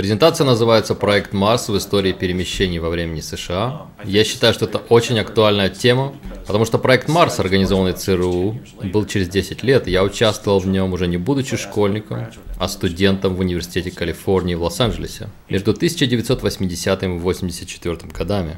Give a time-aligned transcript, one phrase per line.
[0.00, 3.82] Презентация называется «Проект Марс в истории перемещений во времени США».
[4.02, 6.14] Я считаю, что это очень актуальная тема,
[6.46, 11.06] потому что проект Марс, организованный ЦРУ, был через 10 лет, я участвовал в нем уже
[11.06, 12.28] не будучи школьником,
[12.58, 18.56] а студентом в Университете Калифорнии в Лос-Анджелесе между 1980 и 1984 годами.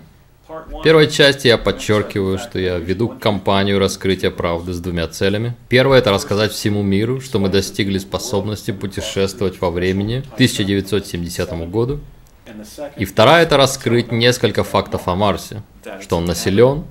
[0.53, 5.55] В первой части я подчеркиваю, что я веду кампанию раскрытия правды с двумя целями.
[5.69, 12.01] Первое– это рассказать всему миру, что мы достигли способности путешествовать во времени к 1970 году.
[12.98, 15.62] И вторая– это раскрыть несколько фактов о Марсе,
[16.01, 16.84] что он населен,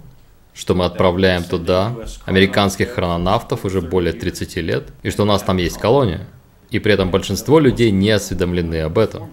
[0.56, 1.94] что мы отправляем туда
[2.26, 6.28] американских хрононавтов уже более 30 лет, и что у нас там есть колония.
[6.72, 9.32] И при этом большинство людей не осведомлены об этом.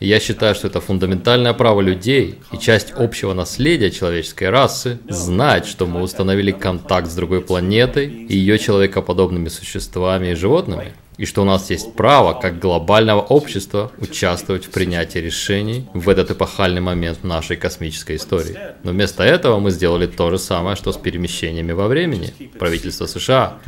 [0.00, 5.86] Я считаю, что это фундаментальное право людей и часть общего наследия человеческой расы знать, что
[5.86, 11.44] мы установили контакт с другой планетой и ее человекоподобными существами и животными, и что у
[11.46, 17.56] нас есть право, как глобального общества, участвовать в принятии решений в этот эпохальный момент нашей
[17.56, 18.58] космической истории.
[18.82, 22.34] Но вместо этого мы сделали то же самое, что с перемещениями во времени.
[22.58, 23.58] Правительство США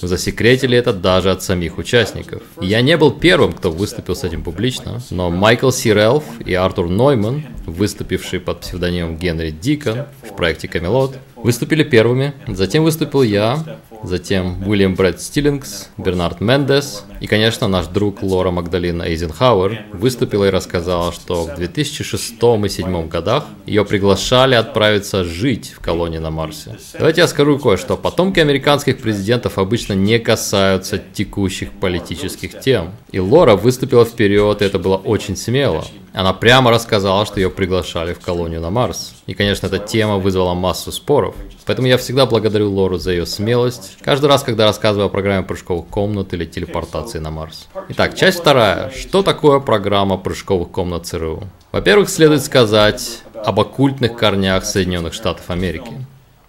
[0.00, 2.42] Засекретили это даже от самих участников.
[2.60, 7.44] Я не был первым, кто выступил с этим публично, но Майкл Сирелф и Артур Нойман,
[7.66, 12.32] выступившие под псевдонимом Генри Дикон в проекте «Камелот», выступили первыми.
[12.46, 19.02] Затем выступил я, затем Уильям Брэд Стиллингс, Бернард Мендес и, конечно, наш друг Лора Магдалина
[19.02, 25.80] Эйзенхауэр выступила и рассказала, что в 2006 и 2007 годах ее приглашали отправиться жить в
[25.80, 26.76] колонии на Марсе.
[26.98, 27.96] Давайте я скажу кое-что.
[27.96, 32.92] Потомки американских президентов обычно не касаются текущих политических тем.
[33.10, 35.84] И Лора выступила вперед, и это было очень смело.
[36.12, 39.14] Она прямо рассказала, что ее приглашали в колонию на Марс.
[39.26, 41.34] И, конечно, эта тема вызвала массу споров.
[41.64, 45.86] Поэтому я всегда благодарю Лору за ее смелость, каждый раз, когда рассказываю о программе прыжковых
[45.86, 47.68] комнат или телепортации на Марс.
[47.88, 48.90] Итак, часть вторая.
[48.90, 51.44] Что такое программа прыжковых комнат ЦРУ?
[51.72, 55.92] Во-первых, следует сказать об оккультных корнях Соединенных Штатов Америки.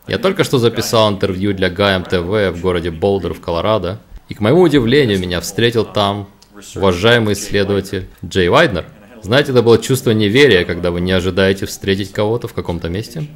[0.07, 4.41] Я только что записал интервью для ГАМ ТВ в городе Болдер в Колорадо, и к
[4.41, 6.27] моему удивлению меня встретил там
[6.75, 8.85] уважаемый исследователь Джей Вайднер–
[9.21, 13.27] знаете, это было чувство неверия, когда вы не ожидаете встретить кого-то в каком-то месте.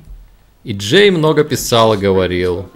[0.64, 2.70] И Джей много писал и говорил,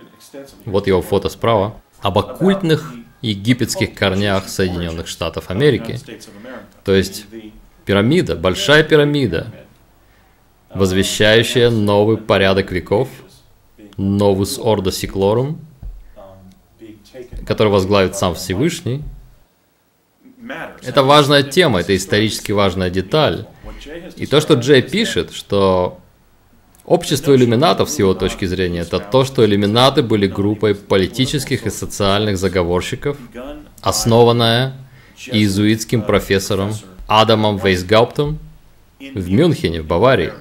[0.65, 5.99] вот его фото справа, об оккультных египетских корнях Соединенных Штатов Америки.
[6.83, 7.25] То есть
[7.85, 9.47] пирамида, большая пирамида,
[10.73, 13.09] возвещающая новый порядок веков,
[13.97, 15.59] новус ордо сиклорум,
[17.45, 19.03] который возглавит сам Всевышний–
[20.83, 23.45] это важная тема, это исторически важная деталь.
[24.15, 25.99] И то, что Джей пишет, что
[26.87, 32.37] общество иллюминатов, с его точки зрения, это то, что иллюминаты были группой политических и социальных
[32.37, 33.17] заговорщиков,
[33.81, 34.73] основанная
[35.31, 36.73] иезуитским профессором
[37.07, 38.39] Адамом Вейсгауптом
[38.99, 40.33] в Мюнхене, в Баварии.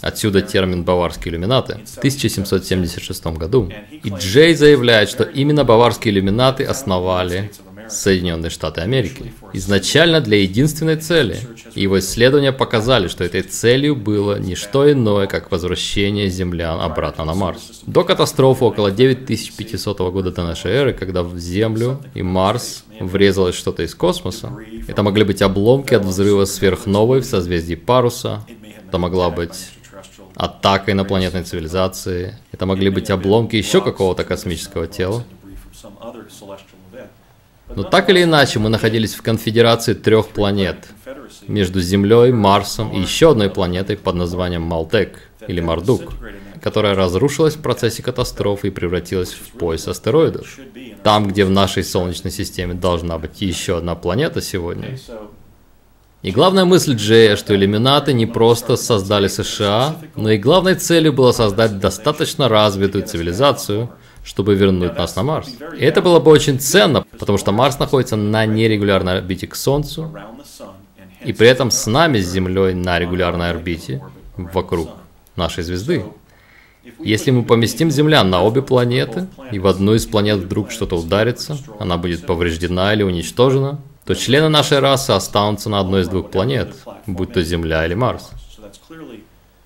[0.00, 3.72] Отсюда термин «баварские иллюминаты» в 1776 году.
[3.90, 7.50] И Джей заявляет, что именно баварские иллюминаты основали
[7.88, 9.32] Соединенные Штаты Америки.
[9.52, 11.36] Изначально для единственной цели.
[11.74, 17.34] его исследования показали, что этой целью было не что иное, как возвращение землян обратно на
[17.34, 17.82] Марс.
[17.86, 23.82] До катастрофы около 9500 года до нашей эры, когда в Землю и Марс врезалось что-то
[23.82, 24.52] из космоса,
[24.86, 28.44] это могли быть обломки от взрыва сверхновой в созвездии Паруса,
[28.86, 29.70] это могла быть
[30.34, 35.24] атака инопланетной цивилизации, это могли быть обломки еще какого-то космического тела.
[37.74, 40.88] Но так или иначе, мы находились в конфедерации трех планет
[41.46, 46.12] между Землей, Марсом и еще одной планетой под названием Малтек или Мардук,
[46.62, 50.58] которая разрушилась в процессе катастрофы и превратилась в пояс астероидов.
[51.02, 54.98] Там, где в нашей Солнечной системе должна быть еще одна планета сегодня.
[56.20, 61.30] И главная мысль Джея, что иллюминаты не просто создали США, но и главной целью было
[61.30, 63.90] создать достаточно развитую цивилизацию,
[64.28, 65.48] чтобы вернуть нас на Марс.
[65.78, 70.14] И это было бы очень ценно, потому что Марс находится на нерегулярной орбите к Солнцу,
[71.24, 74.02] и при этом с нами, с Землей, на регулярной орбите
[74.36, 74.90] вокруг
[75.34, 76.04] нашей звезды.
[76.98, 81.56] Если мы поместим землян на обе планеты, и в одну из планет вдруг что-то ударится,
[81.78, 86.74] она будет повреждена или уничтожена, то члены нашей расы останутся на одной из двух планет,
[87.06, 88.30] будь то Земля или Марс.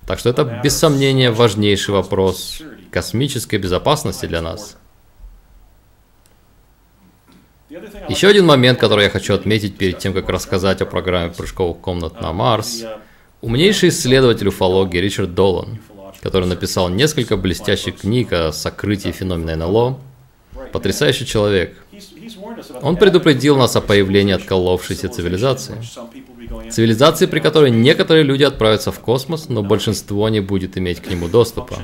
[0.07, 2.61] Так что это без сомнения важнейший вопрос
[2.93, 4.77] космической безопасности для нас.
[8.07, 12.21] Еще один момент, который я хочу отметить перед тем, как рассказать о программе прыжковых комнат
[12.21, 12.83] на Марс.
[13.41, 15.79] Умнейший исследователь уфологии Ричард Долан,
[16.21, 19.99] который написал несколько блестящих книг о сокрытии феномена НЛО,
[20.71, 21.75] потрясающий человек.
[22.81, 25.77] Он предупредил нас о появлении отколовшейся цивилизации.
[26.71, 31.27] Цивилизации, при которой некоторые люди отправятся в космос, но большинство не будет иметь к нему
[31.27, 31.77] доступа.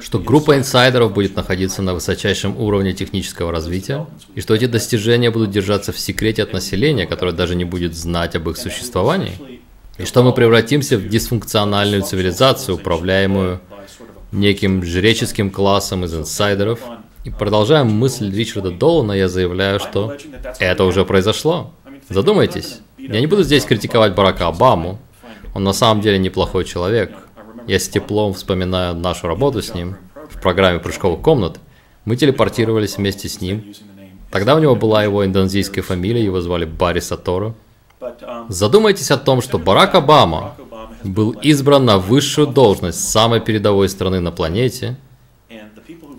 [0.00, 5.50] Что группа инсайдеров будет находиться на высочайшем уровне технического развития, и что эти достижения будут
[5.50, 9.32] держаться в секрете от населения, которое даже не будет знать об их существовании.
[9.98, 13.60] И что мы превратимся в дисфункциональную цивилизацию, управляемую
[14.32, 16.80] неким жреческим классом из инсайдеров.
[17.24, 20.14] И продолжая мысль Ричарда Долана, я заявляю, что
[20.60, 21.72] это уже произошло.
[22.08, 22.80] Задумайтесь.
[23.08, 24.98] Я не буду здесь критиковать Барака Обаму.
[25.54, 27.12] Он на самом деле неплохой человек.
[27.66, 29.96] Я с теплом вспоминаю нашу работу с ним
[30.28, 31.58] в программе прыжковых комнат.
[32.04, 33.74] Мы телепортировались вместе с ним.
[34.30, 37.54] Тогда у него была его индонезийская фамилия, его звали Барри Саторо.
[38.48, 40.54] Задумайтесь о том, что Барак Обама
[41.04, 44.96] был избран на высшую должность самой передовой страны на планете,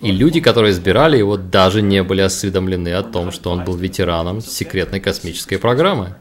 [0.00, 4.40] и люди, которые избирали его, даже не были осведомлены о том, что он был ветераном
[4.40, 6.14] секретной космической программы.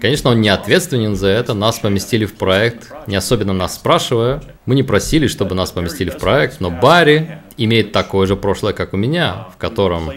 [0.00, 4.42] Конечно, он не ответственен за это, нас поместили в проект, не особенно нас спрашивая.
[4.66, 8.94] Мы не просили, чтобы нас поместили в проект, но Барри имеет такое же прошлое, как
[8.94, 10.10] у меня, в котором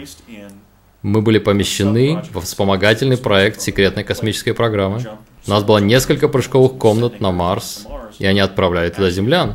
[1.02, 5.04] мы были помещены во вспомогательный проект секретной космической программы.
[5.46, 7.86] У нас было несколько прыжковых комнат на Марс,
[8.18, 9.54] и они отправляли туда землян.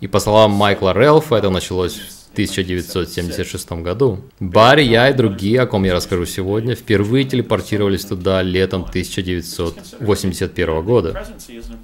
[0.00, 2.00] И по словам Майкла Релфа, это началось
[2.38, 4.20] 1976 году.
[4.38, 11.26] Барри, я и другие, о ком я расскажу сегодня, впервые телепортировались туда летом 1981 года.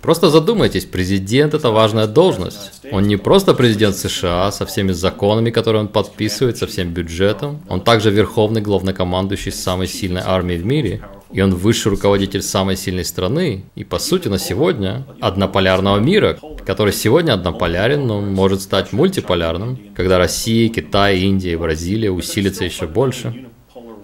[0.00, 2.82] Просто задумайтесь, президент это важная должность.
[2.92, 7.60] Он не просто президент США со всеми законами, которые он подписывает, со всем бюджетом.
[7.68, 11.02] Он также верховный главнокомандующий самой сильной армии в мире
[11.34, 16.92] и он высший руководитель самой сильной страны, и по сути на сегодня однополярного мира, который
[16.92, 23.46] сегодня однополярен, но может стать мультиполярным, когда Россия, Китай, Индия и Бразилия усилятся еще больше.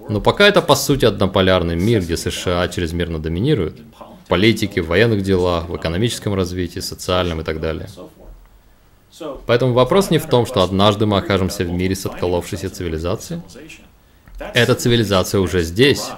[0.08, 3.78] Но пока это по сути однополярный мир, где США чрезмерно доминируют
[4.24, 7.88] в политике, в военных делах, в экономическом развитии, социальном и так далее.
[9.46, 13.40] Поэтому вопрос не в том, что однажды мы окажемся в мире с отколовшейся цивилизацией.
[14.52, 16.10] Эта цивилизация уже здесь,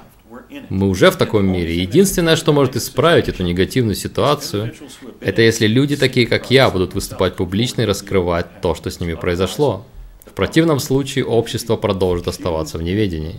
[0.68, 1.80] мы уже в таком мире.
[1.80, 4.72] Единственное, что может исправить эту негативную ситуацию,
[5.20, 9.14] это если люди, такие как я, будут выступать публично и раскрывать то, что с ними
[9.14, 9.84] произошло.
[10.24, 13.38] В противном случае общество продолжит оставаться в неведении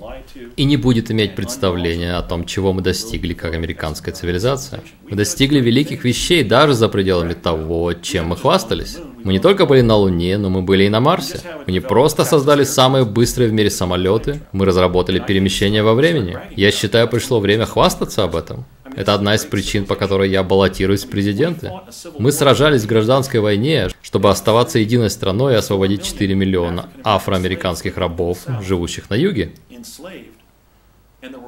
[0.58, 4.84] и не будет иметь представления о том, чего мы достигли как американская цивилизация.
[5.10, 8.98] Мы достигли великих вещей даже за пределами того, чем мы хвастались.
[9.24, 11.40] Мы не только были на Луне, но мы были и на Марсе.
[11.66, 16.38] Мы не просто создали самые быстрые в мире самолеты, мы разработали перемещение во времени.
[16.56, 18.66] Я считаю, пришло время хвастаться об этом.
[18.96, 21.72] Это одна из причин, по которой я баллотируюсь в президенты.
[22.20, 28.40] Мы сражались в гражданской войне, чтобы оставаться единой страной и освободить 4 миллиона афроамериканских рабов,
[28.62, 29.54] живущих на юге.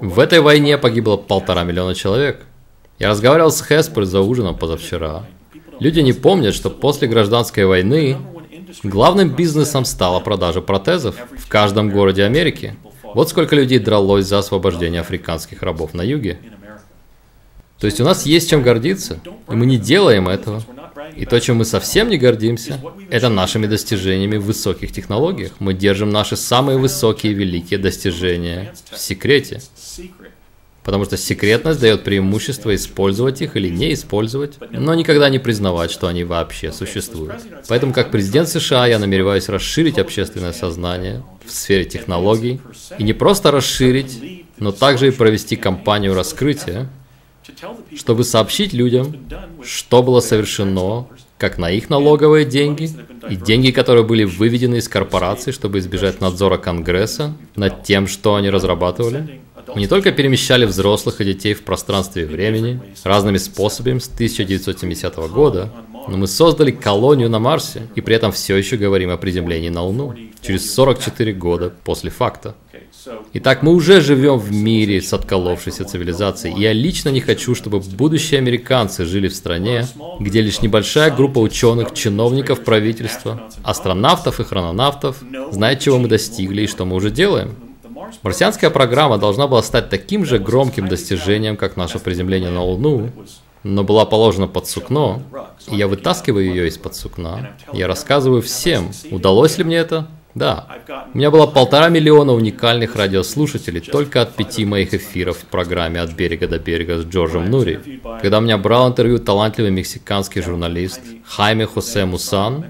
[0.01, 2.45] В этой войне погибло полтора миллиона человек.
[2.97, 5.25] Я разговаривал с Хеспер за ужином позавчера.
[5.79, 8.17] Люди не помнят, что после гражданской войны
[8.83, 12.75] главным бизнесом стала продажа протезов в каждом городе Америки.
[13.03, 16.39] Вот сколько людей дралось за освобождение африканских рабов на юге.
[17.79, 19.19] То есть у нас есть чем гордиться,
[19.49, 20.63] и мы не делаем этого.
[21.15, 22.79] И то, чем мы совсем не гордимся,
[23.09, 25.51] это нашими достижениями в высоких технологиях.
[25.59, 29.61] Мы держим наши самые высокие великие достижения в секрете.
[30.85, 36.07] Потому что секретность дает преимущество использовать их или не использовать, но никогда не признавать, что
[36.07, 37.41] они вообще существуют.
[37.67, 42.61] Поэтому как президент США я намереваюсь расширить общественное сознание в сфере технологий.
[42.99, 46.87] И не просто расширить, но также и провести кампанию раскрытия,
[47.97, 49.27] чтобы сообщить людям,
[49.63, 51.07] что было совершено,
[51.39, 52.91] как на их налоговые деньги
[53.27, 58.51] и деньги, которые были выведены из корпораций, чтобы избежать надзора Конгресса над тем, что они
[58.51, 59.41] разрабатывали.
[59.73, 65.15] Мы не только перемещали взрослых и детей в пространстве и времени разными способами с 1970
[65.29, 65.71] года,
[66.07, 69.83] но мы создали колонию на Марсе и при этом все еще говорим о приземлении на
[69.83, 72.55] Луну через 44 года после факта.
[73.33, 77.79] Итак, мы уже живем в мире с отколовшейся цивилизацией, и я лично не хочу, чтобы
[77.79, 79.85] будущие американцы жили в стране,
[80.19, 86.67] где лишь небольшая группа ученых, чиновников правительства, астронавтов и хрононавтов знает, чего мы достигли и
[86.67, 87.55] что мы уже делаем.
[88.23, 93.11] Марсианская программа должна была стать таким же громким достижением, как наше приземление на Луну,
[93.63, 95.21] но была положена под сукно,
[95.69, 97.51] и я вытаскиваю ее из-под сукна.
[97.73, 100.67] Я рассказываю всем, удалось ли мне это, да.
[101.13, 106.11] У меня было полтора миллиона уникальных радиослушателей только от пяти моих эфиров в программе «От
[106.11, 108.01] берега до берега» с Джорджем Нури.
[108.21, 112.65] Когда меня брал интервью талантливый мексиканский журналист Хайме Хосе Мусан,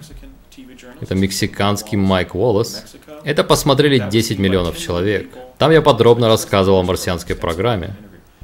[1.02, 2.86] это мексиканский Майк Уоллес,
[3.26, 5.28] это посмотрели 10 миллионов человек.
[5.58, 7.96] Там я подробно рассказывал о марсианской программе.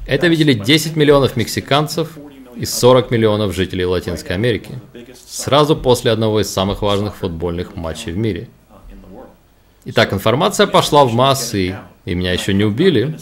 [0.06, 2.18] Это видели 10 миллионов мексиканцев
[2.56, 4.72] и 40 миллионов жителей Латинской Америки,
[5.24, 8.48] сразу после одного из самых важных футбольных матчей в мире.
[9.84, 13.16] Итак, информация пошла в массы, и меня еще не убили,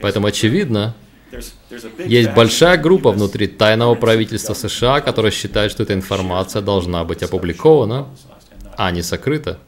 [0.00, 0.94] поэтому очевидно,
[2.04, 8.08] есть большая группа внутри тайного правительства США, которая считает, что эта информация должна быть опубликована,
[8.76, 9.58] а не сокрыта.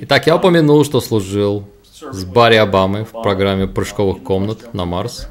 [0.00, 1.68] Итак, я упомянул, что служил
[2.00, 5.28] с Барри Обамой в программе прыжковых комнат на Марс.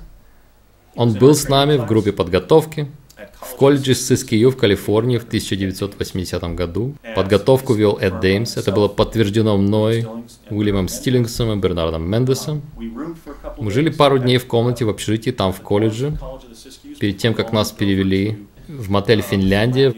[0.96, 2.88] Он был с нами в группе подготовки
[3.42, 6.96] в колледже Сискию в Калифорнии в 1980 году.
[7.16, 8.58] Подготовку вел Эд Деймс.
[8.58, 10.08] Это было подтверждено мной,
[10.50, 12.62] Уильямом Стиллингсом и Бернардом Мендесом.
[13.58, 16.18] Мы жили пару дней в комнате в общежитии там в колледже,
[17.00, 19.94] перед тем, как нас перевели в мотель Финляндия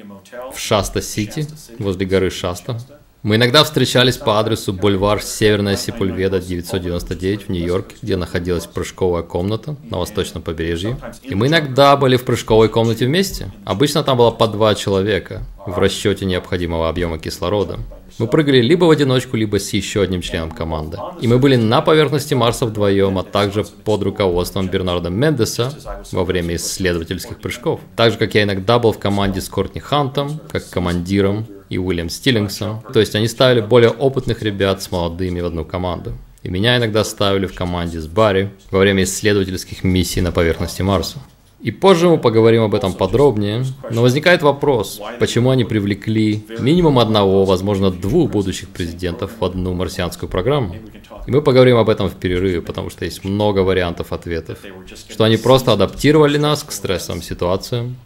[0.53, 1.47] в Шаста-Сити,
[1.79, 2.79] возле горы Шаста.
[3.27, 9.75] Мы иногда встречались по адресу бульвар Северная Сепульведа 999 в Нью-Йорке, где находилась прыжковая комната
[9.89, 10.97] на восточном побережье.
[11.23, 13.51] И мы иногда были в прыжковой комнате вместе.
[13.65, 17.79] Обычно там было по два человека в расчете необходимого объема кислорода.
[18.17, 20.97] Мы прыгали либо в одиночку, либо с еще одним членом команды.
[21.19, 25.73] И мы были на поверхности Марса вдвоем, а также под руководством Бернарда Мендеса
[26.13, 27.81] во время исследовательских прыжков.
[27.97, 32.09] Так же, как я иногда был в команде с Кортни Хантом, как командиром и Уильям
[32.09, 32.81] Стиллингсом.
[32.93, 36.13] То есть они ставили более опытных ребят с молодыми в одну команду.
[36.43, 41.19] И меня иногда ставили в команде с Барри во время исследовательских миссий на поверхности Марса.
[41.59, 47.45] И позже мы поговорим об этом подробнее, но возникает вопрос, почему они привлекли минимум одного,
[47.45, 50.75] возможно двух будущих президентов в одну марсианскую программу.
[51.25, 54.59] И мы поговорим об этом в перерыве, потому что есть много вариантов ответов.
[55.09, 57.97] Что они просто адаптировали нас к стрессовым ситуациям,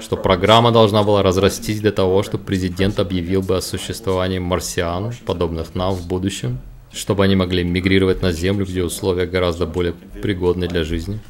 [0.00, 5.74] что программа должна была разрастись для того, чтобы президент объявил бы о существовании марсиан, подобных
[5.74, 6.58] нам в будущем,
[6.92, 11.20] чтобы они могли мигрировать на Землю, где условия гораздо более пригодны для жизни.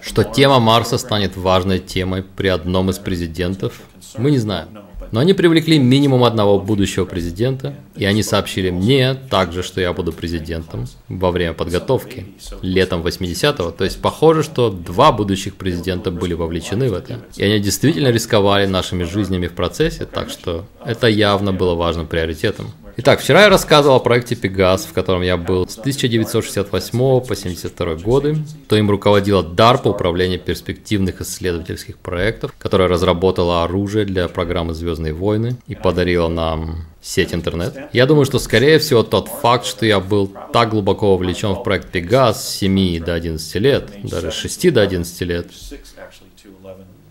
[0.00, 3.80] Что тема Марса станет важной темой при одном из президентов,
[4.16, 4.68] мы не знаем.
[5.12, 10.10] Но они привлекли минимум одного будущего президента, и они сообщили мне также, что я буду
[10.10, 12.26] президентом во время подготовки
[12.62, 13.70] летом 80-го.
[13.72, 17.20] То есть похоже, что два будущих президента были вовлечены в это.
[17.36, 22.72] И они действительно рисковали нашими жизнями в процессе, так что это явно было важным приоритетом.
[22.98, 27.94] Итак, вчера я рассказывал о проекте Пегас, в котором я был с 1968 по 72
[27.94, 28.36] годы.
[28.68, 35.56] То им руководила DARPA, Управление перспективных исследовательских проектов, которая разработала оружие для программы «Звездные войны»
[35.66, 37.74] и подарила нам сеть интернет.
[37.94, 41.88] Я думаю, что скорее всего тот факт, что я был так глубоко вовлечен в проект
[41.88, 45.46] Пегас с 7 до 11 лет, даже с 6 до 11 лет,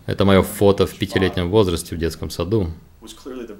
[0.06, 2.70] это мое фото в пятилетнем возрасте в детском саду.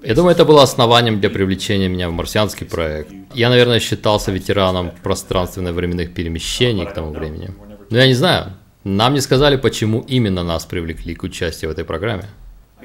[0.05, 3.13] Я думаю, это было основанием для привлечения меня в марсианский проект.
[3.35, 7.51] Я, наверное, считался ветераном пространственно-временных перемещений к тому времени.
[7.91, 8.53] Но я не знаю.
[8.85, 12.25] Нам не сказали, почему именно нас привлекли к участию в этой программе.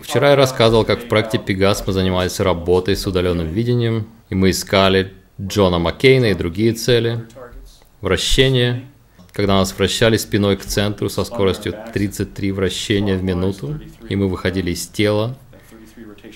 [0.01, 4.51] Вчера я рассказывал, как в проекте Пегас мы занимались работой с удаленным видением, и мы
[4.51, 7.25] искали Джона Маккейна и другие цели,
[8.01, 8.83] вращение,
[9.33, 14.71] когда нас вращали спиной к центру со скоростью 33 вращения в минуту, и мы выходили
[14.71, 15.35] из тела,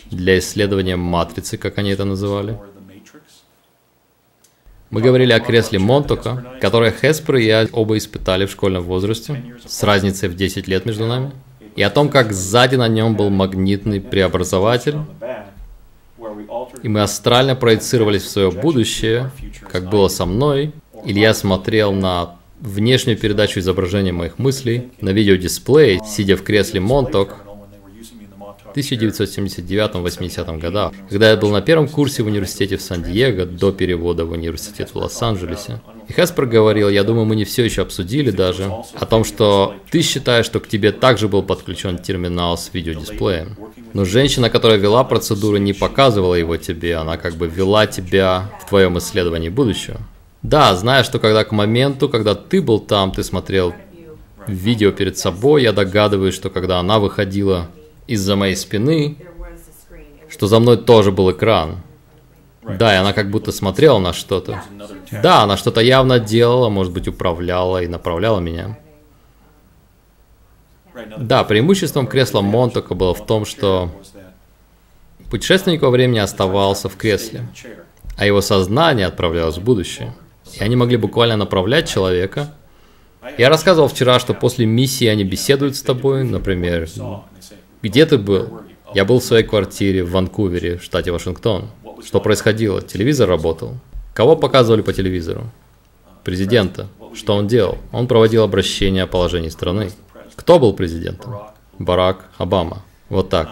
[0.09, 2.57] для исследования матрицы, как они это называли.
[4.89, 9.83] Мы говорили о кресле Монтока, которое Хеспер и я оба испытали в школьном возрасте, с
[9.83, 11.31] разницей в 10 лет между нами,
[11.77, 14.97] и о том, как сзади на нем был магнитный преобразователь,
[16.83, 19.31] и мы астрально проецировались в свое будущее,
[19.69, 20.73] как было со мной,
[21.05, 27.37] или я смотрел на внешнюю передачу изображения моих мыслей на видеодисплее, сидя в кресле Монток,
[28.75, 34.31] 1979-80 годах, когда я был на первом курсе в университете в Сан-Диего до перевода в
[34.31, 35.81] университет в Лос-Анджелесе.
[36.07, 40.01] И Хеспер говорил, я думаю, мы не все еще обсудили даже, о том, что ты
[40.01, 43.55] считаешь, что к тебе также был подключен терминал с видеодисплеем.
[43.93, 48.69] Но женщина, которая вела процедуру, не показывала его тебе, она как бы вела тебя в
[48.69, 49.99] твоем исследовании будущего.
[50.43, 53.73] Да, зная, что когда к моменту, когда ты был там, ты смотрел
[54.47, 57.67] видео перед собой, я догадываюсь, что когда она выходила
[58.07, 59.17] из-за моей спины,
[60.29, 61.77] что за мной тоже был экран.
[62.63, 64.61] Да, и она как будто смотрела на что-то.
[65.11, 68.77] Да, она что-то явно делала, может быть, управляла и направляла меня.
[71.17, 73.89] Да, преимуществом кресла Монтока было в том, что
[75.29, 77.47] путешественник во времени оставался в кресле,
[78.17, 80.13] а его сознание отправлялось в будущее.
[80.53, 82.53] И они могли буквально направлять человека.
[83.37, 86.89] Я рассказывал вчера, что после миссии они беседуют с тобой, например,
[87.81, 88.61] где ты был?
[88.93, 91.69] Я был в своей квартире в Ванкувере, в штате Вашингтон.
[92.05, 92.81] Что происходило?
[92.81, 93.77] Телевизор работал.
[94.13, 95.49] Кого показывали по телевизору?
[96.23, 96.87] Президента.
[97.13, 97.77] Что он делал?
[97.91, 99.91] Он проводил обращение о положении страны.
[100.35, 101.37] Кто был президентом?
[101.79, 102.83] Барак Обама.
[103.09, 103.49] Вот так.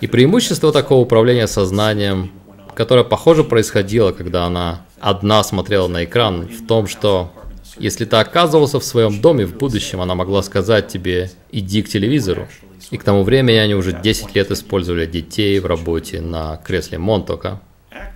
[0.00, 2.32] И преимущество такого управления сознанием,
[2.74, 7.30] которое, похоже, происходило, когда она одна смотрела на экран, в том, что
[7.78, 12.48] если ты оказывался в своем доме в будущем, она могла сказать тебе «иди к телевизору».
[12.90, 17.60] И к тому времени они уже 10 лет использовали детей в работе на кресле Монтока.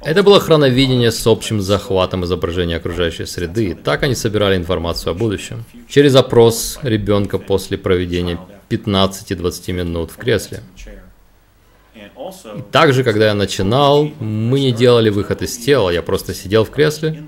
[0.05, 3.75] Это было хроновидение с общим захватом изображения окружающей среды.
[3.75, 5.65] Так они собирали информацию о будущем.
[5.89, 8.39] Через опрос ребенка после проведения
[8.71, 10.61] 15-20 минут в кресле.
[11.95, 16.71] И также, когда я начинал, мы не делали выход из тела, я просто сидел в
[16.71, 17.23] кресле,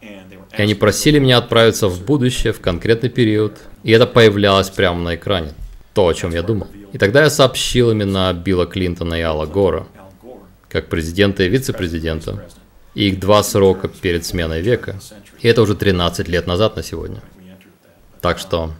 [0.00, 5.14] и они просили меня отправиться в будущее, в конкретный период, и это появлялось прямо на
[5.14, 5.52] экране,
[5.96, 6.66] то, о чем я думал.
[6.92, 9.86] И тогда я сообщил именно Билла Клинтона и Алла Гора,
[10.68, 12.46] как президента и вице-президента,
[12.94, 15.00] и их два срока перед сменой века.
[15.40, 17.22] И это уже 13 лет назад на сегодня.
[18.20, 18.72] Так что,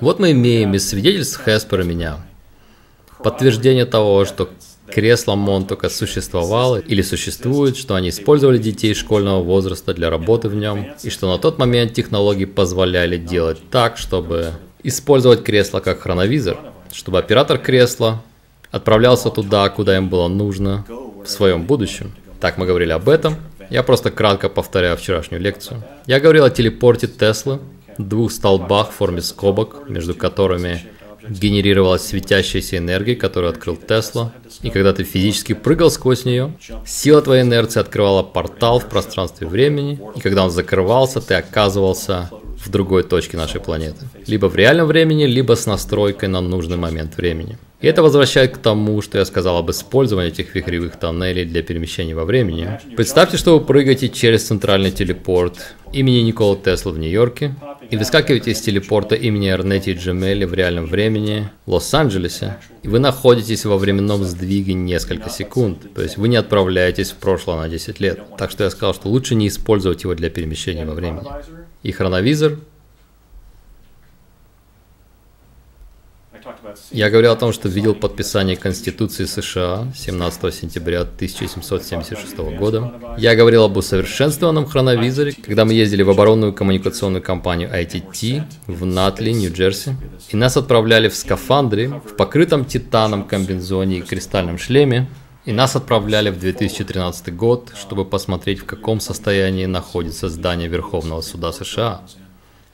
[0.00, 2.24] вот мы имеем из свидетельств Хеспера меня
[3.22, 4.48] подтверждение того, что
[4.88, 10.94] кресло Монтука существовало или существует, что они использовали детей школьного возраста для работы в нем,
[11.02, 16.58] и что на тот момент технологии позволяли делать так, чтобы использовать кресло как хроновизор,
[16.92, 18.22] чтобы оператор кресла
[18.70, 22.12] отправлялся туда, куда им было нужно в своем будущем.
[22.40, 23.36] Так мы говорили об этом.
[23.70, 25.82] Я просто кратко повторяю вчерашнюю лекцию.
[26.06, 27.60] Я говорил о телепорте Теслы,
[27.98, 30.82] двух столбах в форме скобок, между которыми
[31.28, 36.52] генерировалась светящаяся энергия, которую открыл Тесла, и когда ты физически прыгал сквозь нее,
[36.84, 42.30] сила твоей инерции открывала портал в пространстве времени, и когда он закрывался, ты оказывался
[42.64, 44.06] в другой точке нашей планеты.
[44.26, 47.58] Либо в реальном времени, либо с настройкой на нужный момент времени.
[47.80, 52.14] И это возвращает к тому, что я сказал об использовании этих вихревых тоннелей для перемещения
[52.14, 52.78] во времени.
[52.96, 57.54] Представьте, что вы прыгаете через центральный телепорт имени Никола Тесла в Нью-Йорке,
[57.90, 63.66] и выскакиваете из телепорта имени Эрнети Джемели в реальном времени в Лос-Анджелесе, и вы находитесь
[63.66, 68.20] во временном сдвиге несколько секунд, то есть вы не отправляетесь в прошлое на 10 лет.
[68.38, 71.26] Так что я сказал, что лучше не использовать его для перемещения во времени.
[71.82, 72.58] И хроновизор
[76.90, 82.92] Я говорил о том, что видел подписание Конституции США 17 сентября 1776 года.
[83.18, 89.30] Я говорил об усовершенствованном хроновизоре, когда мы ездили в оборонную коммуникационную компанию ITT в Натли,
[89.30, 89.96] Нью-Джерси.
[90.30, 95.08] И нас отправляли в скафандре, в покрытом титаном комбинзоне и кристальном шлеме.
[95.44, 101.52] И нас отправляли в 2013 год, чтобы посмотреть, в каком состоянии находится здание Верховного суда
[101.52, 102.02] США.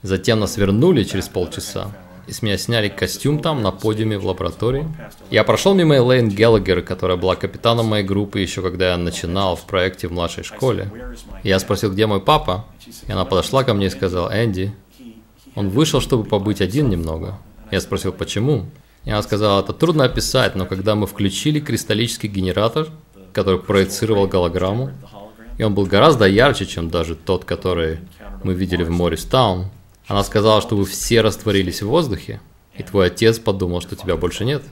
[0.03, 1.91] Затем нас вернули через полчаса,
[2.27, 4.87] и с меня сняли костюм там, на подиуме в лаборатории.
[5.31, 9.65] Я прошел мимо Элейн Геллагер, которая была капитаном моей группы еще когда я начинал в
[9.65, 10.91] проекте в младшей школе.
[11.41, 12.65] И я спросил, где мой папа,
[13.07, 14.71] и она подошла ко мне и сказала, Энди,
[15.55, 17.39] он вышел, чтобы побыть один немного.
[17.71, 18.67] Я спросил, почему?
[19.05, 22.87] И она сказала, это трудно описать, но когда мы включили кристаллический генератор,
[23.33, 24.91] который проецировал голограмму,
[25.57, 27.99] и он был гораздо ярче, чем даже тот, который
[28.43, 29.67] мы видели в Морристаун,
[30.07, 32.41] она сказала, что вы все растворились в воздухе,
[32.77, 34.63] и твой отец подумал, что тебя больше нет.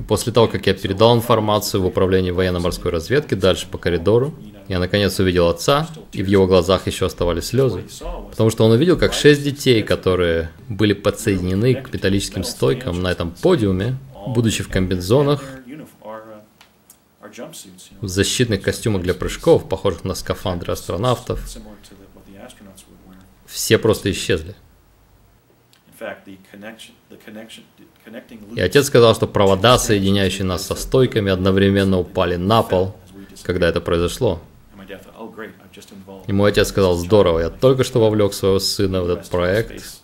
[0.00, 4.32] И после того, как я передал информацию в управление военно-морской разведки дальше по коридору,
[4.66, 7.84] я наконец увидел отца, и в его глазах еще оставались слезы.
[8.30, 13.30] Потому что он увидел, как шесть детей, которые были подсоединены к металлическим стойкам на этом
[13.30, 15.44] подиуме, будучи в комбинзонах,
[18.00, 21.46] в защитных костюмах для прыжков, похожих на скафандры астронавтов,
[23.44, 24.54] все просто исчезли.
[28.56, 32.96] И отец сказал, что провода, соединяющие нас со стойками, одновременно упали на пол,
[33.42, 34.40] когда это произошло.
[36.26, 40.00] И мой отец сказал, здорово, я только что вовлек своего сына в этот проект,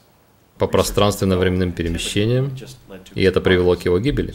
[0.59, 2.57] по пространственно-временным перемещениям,
[3.15, 4.35] и это привело к его гибели.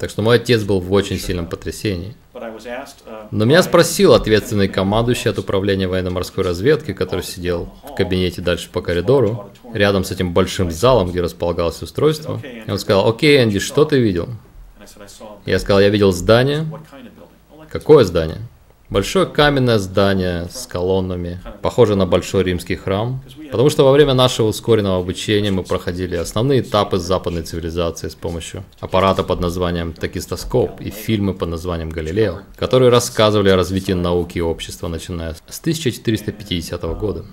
[0.00, 2.14] Так что мой отец был в очень сильном потрясении.
[3.30, 8.80] Но меня спросил ответственный командующий от управления военно-морской разведки, который сидел в кабинете дальше по
[8.80, 12.40] коридору, рядом с этим большим залом, где располагалось устройство.
[12.44, 14.28] И он сказал, окей, Энди, что ты видел?
[15.46, 16.66] Я сказал, я видел здание.
[17.70, 18.38] Какое здание?
[18.90, 24.48] Большое каменное здание с колоннами, похоже на большой римский храм, потому что во время нашего
[24.48, 30.90] ускоренного обучения мы проходили основные этапы западной цивилизации с помощью аппарата под названием токистоскоп и
[30.90, 37.24] фильмы под названием Галилео, которые рассказывали о развитии науки и общества, начиная с 1450 года.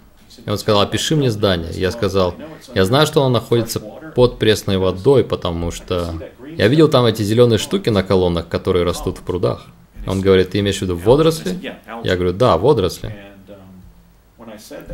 [0.45, 1.71] И он сказал, опиши мне здание.
[1.73, 2.36] Я сказал,
[2.73, 6.13] я знаю, что оно находится под пресной водой, потому что
[6.58, 9.65] я видел там эти зеленые штуки на колоннах, которые растут в прудах.
[10.06, 11.76] Он говорит, ты имеешь в виду водоросли?
[12.04, 13.15] Я говорю, да, водоросли.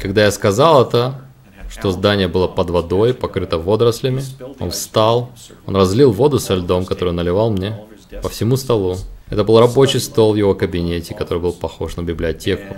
[0.01, 1.21] Когда я сказал это,
[1.69, 4.23] что здание было под водой, покрыто водорослями.
[4.59, 5.31] Он встал,
[5.65, 7.79] он разлил воду со льдом, которую наливал мне,
[8.21, 8.97] по всему столу.
[9.29, 12.75] Это был рабочий стол в его кабинете, который был похож на библиотеку.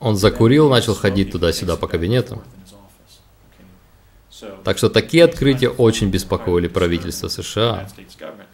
[0.00, 2.42] Он закурил, начал ходить туда-сюда по кабинету.
[4.62, 7.88] Так что такие открытия очень беспокоили правительство США.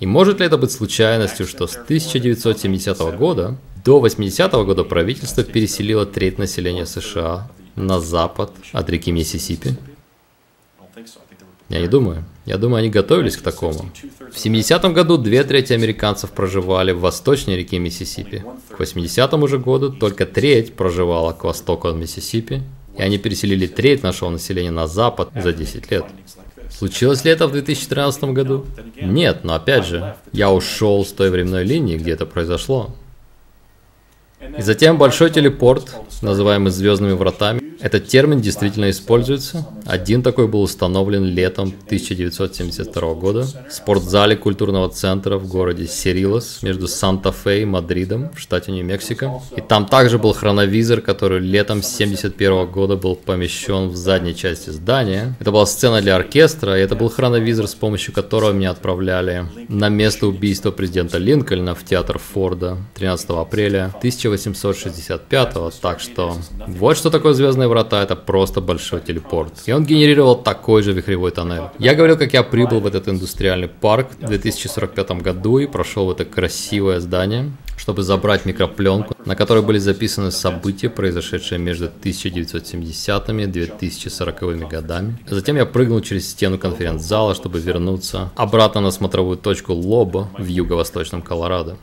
[0.01, 6.07] И может ли это быть случайностью, что с 1970 года до 80 года правительство переселило
[6.07, 9.77] треть населения США на запад от реки Миссисипи?
[11.69, 12.25] Я не думаю.
[12.47, 13.91] Я думаю, они готовились к такому.
[14.33, 18.45] В 70-м году две трети американцев проживали в восточной реке Миссисипи.
[18.69, 22.63] К 80-му же году только треть проживала к востоку от Миссисипи,
[22.99, 26.05] и они переселили треть нашего населения на запад за 10 лет.
[26.71, 28.67] Случилось ли это в 2013 году?
[29.01, 32.95] Нет, но опять же, я ушел с той временной линии, где это произошло.
[34.59, 39.67] И затем большой телепорт, называемый звездными вратами, этот термин действительно используется.
[39.85, 46.89] Один такой был установлен летом 1972 года в спортзале культурного центра в городе Серилос между
[46.89, 49.43] Санта-Фе и Мадридом в штате Нью-Мексико.
[49.55, 55.37] И там также был хроновизор, который летом 1971 года был помещен в задней части здания.
[55.39, 59.91] Это была сцена для оркестра, и это был хроновизор, с помощью которого меня отправляли на
[59.91, 65.81] место убийства президента Линкольна в театр Форда 13 апреля 1865.
[65.83, 66.35] Так что
[66.67, 69.53] вот что такое звездные врата это просто большой телепорт.
[69.67, 71.63] И он генерировал такой же вихревой тоннель.
[71.79, 76.11] Я говорил, как я прибыл в этот индустриальный парк в 2045 году и прошел в
[76.11, 83.47] это красивое здание, чтобы забрать микропленку, на которой были записаны события, произошедшие между 1970-ми и
[83.47, 85.19] 2040-ми годами.
[85.27, 91.23] Затем я прыгнул через стену конференц-зала, чтобы вернуться обратно на смотровую точку Лоба в юго-восточном
[91.23, 91.77] Колорадо.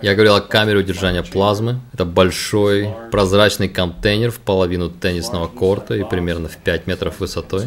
[0.00, 1.80] Я говорил о камере удержания плазмы.
[1.92, 7.64] Это большой прозрачный контейнер в половину теннисного корта и примерно в 5 метров высотой.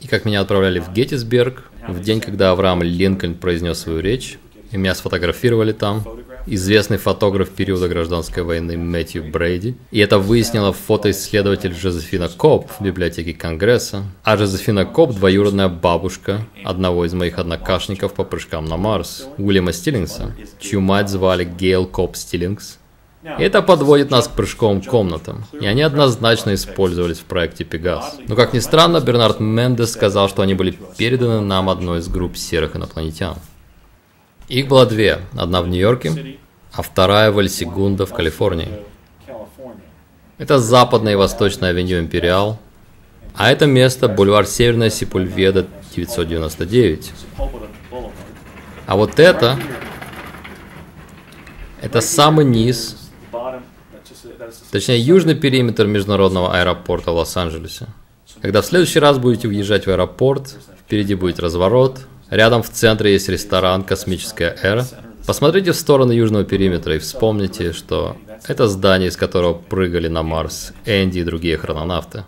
[0.00, 4.38] И как меня отправляли в Геттисберг в день, когда Авраам Линкольн произнес свою речь,
[4.70, 6.04] и меня сфотографировали там
[6.46, 9.76] известный фотограф периода гражданской войны Мэтью Брейди.
[9.90, 14.04] И это выяснила фотоисследователь Жозефина Коп в библиотеке Конгресса.
[14.24, 20.34] А Жозефина Коп– двоюродная бабушка одного из моих однокашников по прыжкам на Марс, Уильяма Стиллингса,
[20.58, 22.78] чью мать звали Гейл Коп Стиллингс.
[23.22, 28.16] Это подводит нас к прыжковым комнатам, и они однозначно использовались в проекте Пегас.
[28.28, 32.36] Но как ни странно, Бернард Мендес сказал, что они были переданы нам одной из групп
[32.36, 33.36] серых инопланетян.
[34.48, 35.20] Их было две.
[35.36, 36.38] Одна в Нью-Йорке,
[36.72, 38.68] а вторая в Эльсигундо в Калифорнии.
[40.38, 42.58] Это западная и восточная авеню Империал,
[43.34, 47.12] а это место бульвар Северная Сипульведа 999.
[48.86, 49.58] А вот это,
[51.82, 52.96] это самый низ,
[54.70, 57.86] точнее южный периметр международного аэропорта в Лос-Анджелесе.
[58.40, 63.28] Когда в следующий раз будете уезжать в аэропорт, впереди будет разворот, Рядом в центре есть
[63.28, 64.86] ресторан «Космическая эра».
[65.26, 70.72] Посмотрите в сторону южного периметра и вспомните, что это здание, из которого прыгали на Марс
[70.84, 72.24] Энди и другие хрононавты.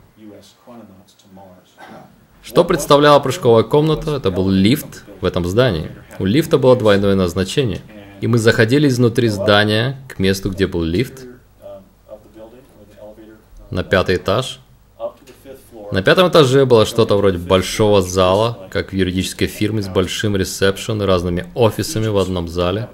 [2.43, 4.17] Что представляла прыжковая комната?
[4.17, 5.91] Это был лифт в этом здании.
[6.19, 7.81] У лифта было двойное назначение.
[8.21, 11.27] И мы заходили изнутри здания к месту, где был лифт,
[13.71, 14.60] на пятый этаж.
[15.93, 21.03] На пятом этаже было что-то вроде большого зала, как в юридической фирме с большим ресепшн
[21.03, 22.89] и разными офисами в одном зале.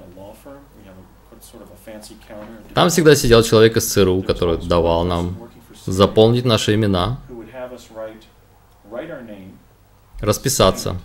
[2.73, 5.37] Там всегда сидел человек из ЦРУ, который давал нам
[5.85, 7.21] заполнить наши имена,
[10.21, 10.97] расписаться,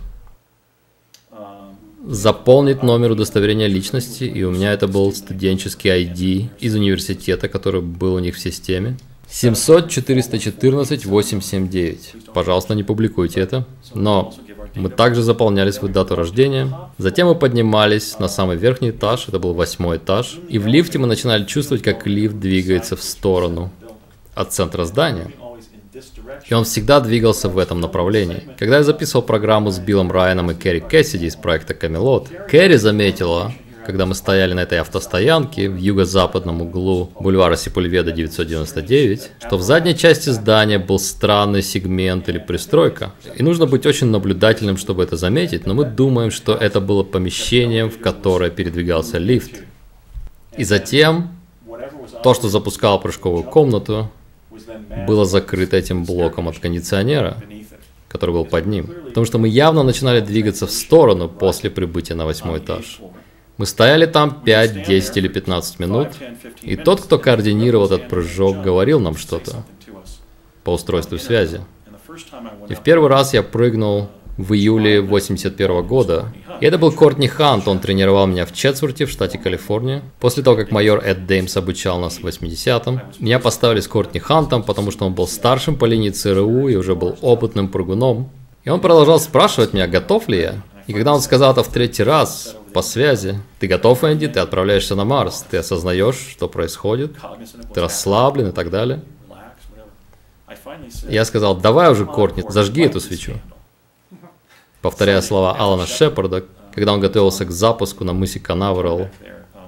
[2.06, 8.14] заполнить номер удостоверения личности, и у меня это был студенческий ID из университета, который был
[8.14, 8.96] у них в системе.
[9.32, 12.14] 700 414 879.
[12.34, 13.64] Пожалуйста, не публикуйте это.
[13.94, 14.34] Но
[14.74, 16.68] мы также заполняли свою дату рождения.
[16.98, 20.38] Затем мы поднимались на самый верхний этаж, это был восьмой этаж.
[20.50, 23.70] И в лифте мы начинали чувствовать, как лифт двигается в сторону
[24.34, 25.30] от центра здания.
[26.46, 28.42] И он всегда двигался в этом направлении.
[28.58, 33.52] Когда я записывал программу с Биллом Райаном и Керри Кэссиди из проекта Камелот, Керри заметила,
[33.84, 39.96] когда мы стояли на этой автостоянке в юго-западном углу бульвара Сипульведа 999, что в задней
[39.96, 43.12] части здания был странный сегмент или пристройка.
[43.36, 47.90] И нужно быть очень наблюдательным, чтобы это заметить, но мы думаем, что это было помещением,
[47.90, 49.62] в которое передвигался лифт.
[50.56, 51.30] И затем
[52.22, 54.10] то, что запускало прыжковую комнату,
[55.06, 57.38] было закрыто этим блоком от кондиционера,
[58.08, 58.86] который был под ним.
[59.06, 63.00] Потому что мы явно начинали двигаться в сторону после прибытия на восьмой этаж.
[63.58, 66.08] Мы стояли там 5, 10 или 15 минут,
[66.62, 69.64] и тот, кто координировал этот прыжок, говорил нам что-то
[70.64, 71.60] по устройству связи.
[72.68, 76.32] И в первый раз я прыгнул в июле 81 года.
[76.60, 80.02] И это был Кортни Хант, он тренировал меня в Четверти в штате Калифорния.
[80.20, 84.62] После того, как майор Эд Деймс обучал нас в 80-м, меня поставили с Кортни Хантом,
[84.62, 88.30] потому что он был старшим по линии ЦРУ и уже был опытным прыгуном.
[88.64, 90.62] И он продолжал спрашивать меня, готов ли я.
[90.86, 94.94] И когда он сказал это в третий раз, по связи, ты готов, Энди, ты отправляешься
[94.94, 97.16] на Марс, ты осознаешь, что происходит,
[97.74, 99.02] ты расслаблен и так далее.
[101.08, 103.34] Я сказал, давай уже, Кортни, зажги эту свечу.
[104.80, 109.08] Повторяя слова Алана Шепарда, когда он готовился к запуску на мысе Канаверал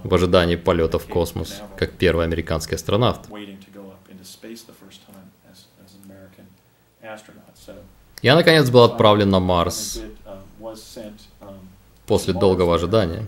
[0.02, 3.20] в ожидании полета в космос, как первый американский астронавт.
[8.22, 10.00] Я, наконец, был отправлен на Марс
[12.06, 13.26] после долгого ожидания.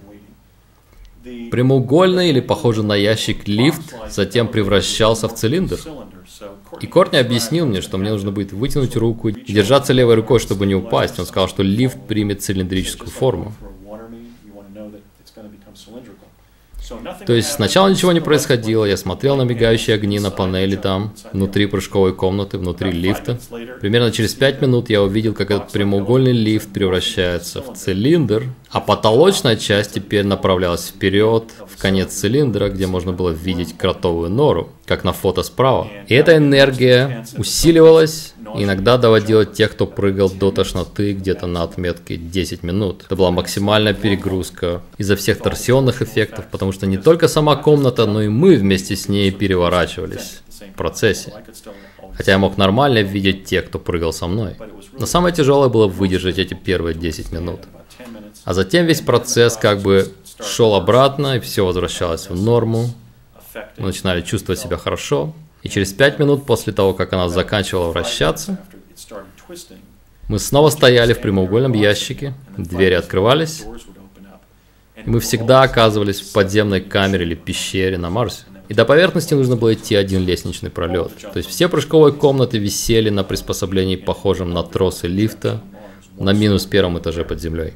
[1.50, 5.78] Прямоугольный или похожий на ящик лифт затем превращался в цилиндр.
[6.80, 10.74] И Кортни объяснил мне, что мне нужно будет вытянуть руку держаться левой рукой, чтобы не
[10.74, 11.18] упасть.
[11.18, 13.52] Он сказал, что лифт примет цилиндрическую форму.
[17.26, 21.66] То есть сначала ничего не происходило, я смотрел на мигающие огни на панели там, внутри
[21.66, 23.38] прыжковой комнаты, внутри лифта.
[23.80, 29.56] Примерно через пять минут я увидел, как этот прямоугольный лифт превращается в цилиндр, а потолочная
[29.56, 35.12] часть теперь направлялась вперед, в конец цилиндра, где можно было видеть кротовую нору, как на
[35.12, 35.88] фото справа.
[36.06, 42.62] И эта энергия усиливалась, иногда доводила тех, кто прыгал до тошноты где-то на отметке 10
[42.62, 43.02] минут.
[43.06, 48.22] Это была максимальная перегрузка из-за всех торсионных эффектов, потому что не только сама комната, но
[48.22, 51.32] и мы вместе с ней переворачивались в процессе.
[52.14, 54.54] Хотя я мог нормально видеть тех, кто прыгал со мной.
[54.98, 57.60] Но самое тяжелое было выдержать эти первые 10 минут.
[58.44, 62.90] А затем весь процесс как бы шел обратно, и все возвращалось в норму.
[63.78, 65.34] Мы начинали чувствовать себя хорошо.
[65.62, 68.58] И через пять минут после того, как она заканчивала вращаться,
[70.28, 73.64] мы снова стояли в прямоугольном ящике, двери открывались,
[75.04, 78.44] и мы всегда оказывались в подземной камере или пещере на Марсе.
[78.68, 81.12] И до поверхности нужно было идти один лестничный пролет.
[81.32, 85.60] То есть все прыжковые комнаты висели на приспособлении, похожем на тросы лифта,
[86.18, 87.74] на минус первом этаже под землей.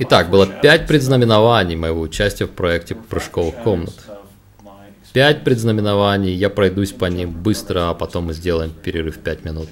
[0.00, 3.94] Итак, было пять предзнаменований моего участия в проекте прыжковых комнат.
[5.12, 9.68] Пять предзнаменований, я пройдусь по ним быстро, а потом мы сделаем перерыв 5 минут.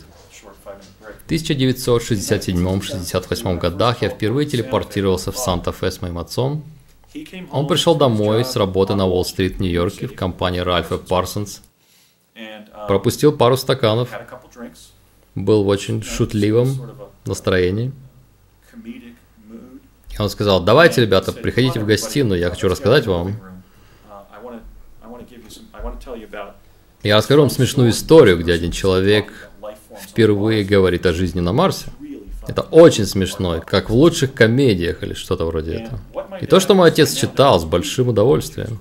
[1.27, 6.63] В 1967-68 годах я впервые телепортировался в Санта-Фе с моим отцом.
[7.51, 11.61] Он пришел домой с работы на Уолл-стрит в Нью-Йорке в компании Ральфа Парсонс.
[12.87, 14.11] Пропустил пару стаканов.
[15.35, 16.69] Был в очень шутливом
[17.25, 17.91] настроении.
[20.13, 23.37] И он сказал, давайте, ребята, приходите в гостиную, я хочу рассказать вам.
[27.03, 29.51] Я расскажу вам смешную историю, где один человек
[30.01, 31.87] впервые говорит о жизни на Марсе.
[32.47, 36.01] Это очень смешно, как в лучших комедиях или что-то вроде этого.
[36.41, 38.81] И то, что мой отец читал с большим удовольствием.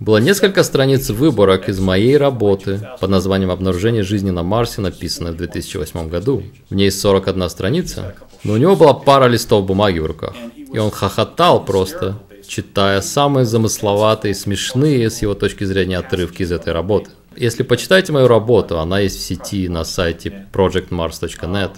[0.00, 5.36] Было несколько страниц выборок из моей работы под названием «Обнаружение жизни на Марсе», написанной в
[5.36, 6.42] 2008 году.
[6.70, 10.34] В ней 41 страница, но у него была пара листов бумаги в руках.
[10.56, 16.72] И он хохотал просто, читая самые замысловатые, смешные с его точки зрения отрывки из этой
[16.72, 17.10] работы.
[17.36, 21.72] Если почитаете мою работу, она есть в сети на сайте projectmars.net,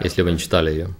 [0.00, 0.94] если вы не читали ее.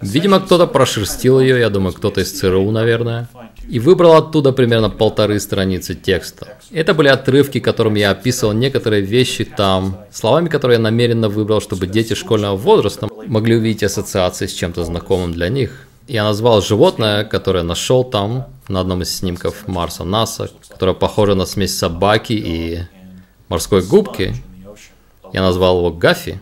[0.00, 3.28] Видимо, кто-то прошерстил ее, я думаю, кто-то из ЦРУ, наверное,
[3.68, 6.56] и выбрал оттуда примерно полторы страницы текста.
[6.70, 11.86] Это были отрывки, которым я описывал некоторые вещи там, словами, которые я намеренно выбрал, чтобы
[11.86, 15.86] дети школьного возраста могли увидеть ассоциации с чем-то знакомым для них.
[16.08, 21.44] Я назвал животное, которое нашел там, на одном из снимков Марса НАСА, которое похоже на
[21.44, 22.80] смесь собаки и
[23.48, 24.34] морской губки.
[25.32, 26.40] Я назвал его Гаффи.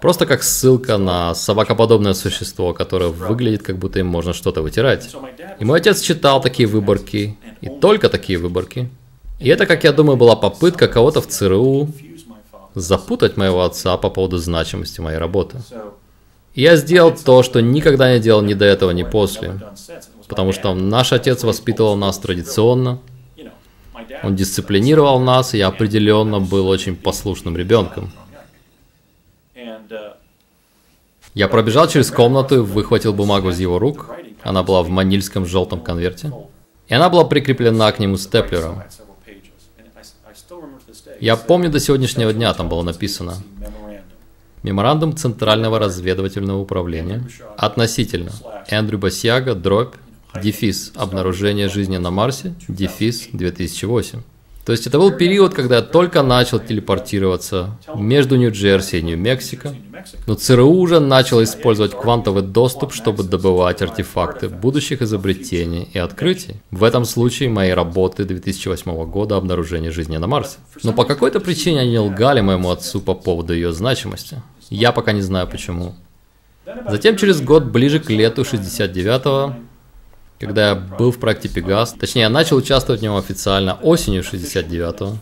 [0.00, 5.14] Просто как ссылка на собакоподобное существо, которое выглядит, как будто им можно что-то вытирать.
[5.58, 8.90] И мой отец читал такие выборки, и только такие выборки.
[9.38, 11.88] И это, как я думаю, была попытка кого-то в ЦРУ
[12.74, 15.58] запутать моего отца по поводу значимости моей работы.
[16.54, 19.60] И я сделал то, что никогда не делал ни до этого, ни после.
[20.28, 22.98] Потому что наш отец воспитывал нас традиционно,
[24.22, 28.10] он дисциплинировал нас, и я определенно был очень послушным ребенком.
[31.36, 34.08] Я пробежал через комнату и выхватил бумагу из его рук.
[34.42, 36.32] Она была в манильском желтом конверте.
[36.88, 38.82] И она была прикреплена к нему степлером.
[41.20, 43.34] Я помню до сегодняшнего дня, там было написано.
[44.62, 48.32] Меморандум Центрального разведывательного управления относительно
[48.68, 49.94] Эндрю Басьяга, дробь,
[50.42, 54.22] дефис «Обнаружение жизни на Марсе», дефис 2008.
[54.66, 59.72] То есть это был период, когда я только начал телепортироваться между Нью-Джерси и Нью-Мексико,
[60.26, 66.56] но ЦРУ уже начал использовать квантовый доступ, чтобы добывать артефакты будущих изобретений и открытий.
[66.72, 70.58] В этом случае моей работы 2008 года обнаружение жизни на Марсе.
[70.82, 74.42] Но по какой-то причине они лгали моему отцу по поводу ее значимости.
[74.68, 75.94] Я пока не знаю почему.
[76.88, 79.54] Затем через год, ближе к лету 69-го,
[80.38, 85.16] когда я был в проекте Пегас, точнее, я начал участвовать в нем официально осенью 69-го,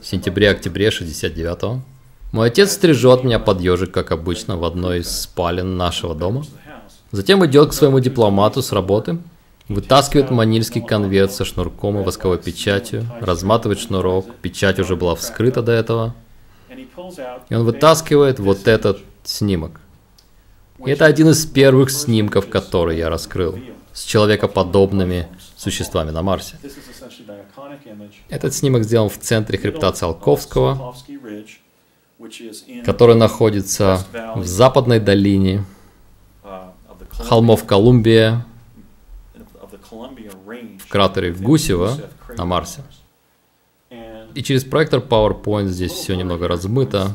[0.00, 1.80] в сентябре-октябре 69-го.
[2.32, 6.44] Мой отец стрижет меня под ежик, как обычно, в одной из спален нашего дома.
[7.12, 9.18] Затем идет к своему дипломату с работы,
[9.68, 15.72] вытаскивает манильский конверт со шнурком и восковой печатью, разматывает шнурок, печать уже была вскрыта до
[15.72, 16.14] этого,
[17.48, 19.80] и он вытаскивает вот этот снимок.
[20.84, 23.56] И это один из первых снимков, которые я раскрыл
[23.94, 26.56] с человекоподобными существами на Марсе.
[28.28, 30.94] Этот снимок сделан в центре хребта Циолковского,
[32.84, 34.04] который находится
[34.34, 35.64] в западной долине
[37.12, 38.44] холмов Колумбия,
[40.78, 41.96] в кратере Гусева
[42.36, 42.82] на Марсе.
[44.34, 47.14] И через проектор PowerPoint здесь все немного размыто.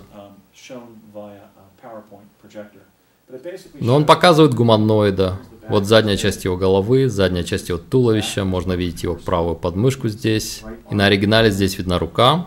[3.74, 5.38] Но он показывает гуманоида,
[5.70, 10.64] вот задняя часть его головы, задняя часть его туловища, можно видеть его правую подмышку здесь.
[10.90, 12.46] И на оригинале здесь видна рука.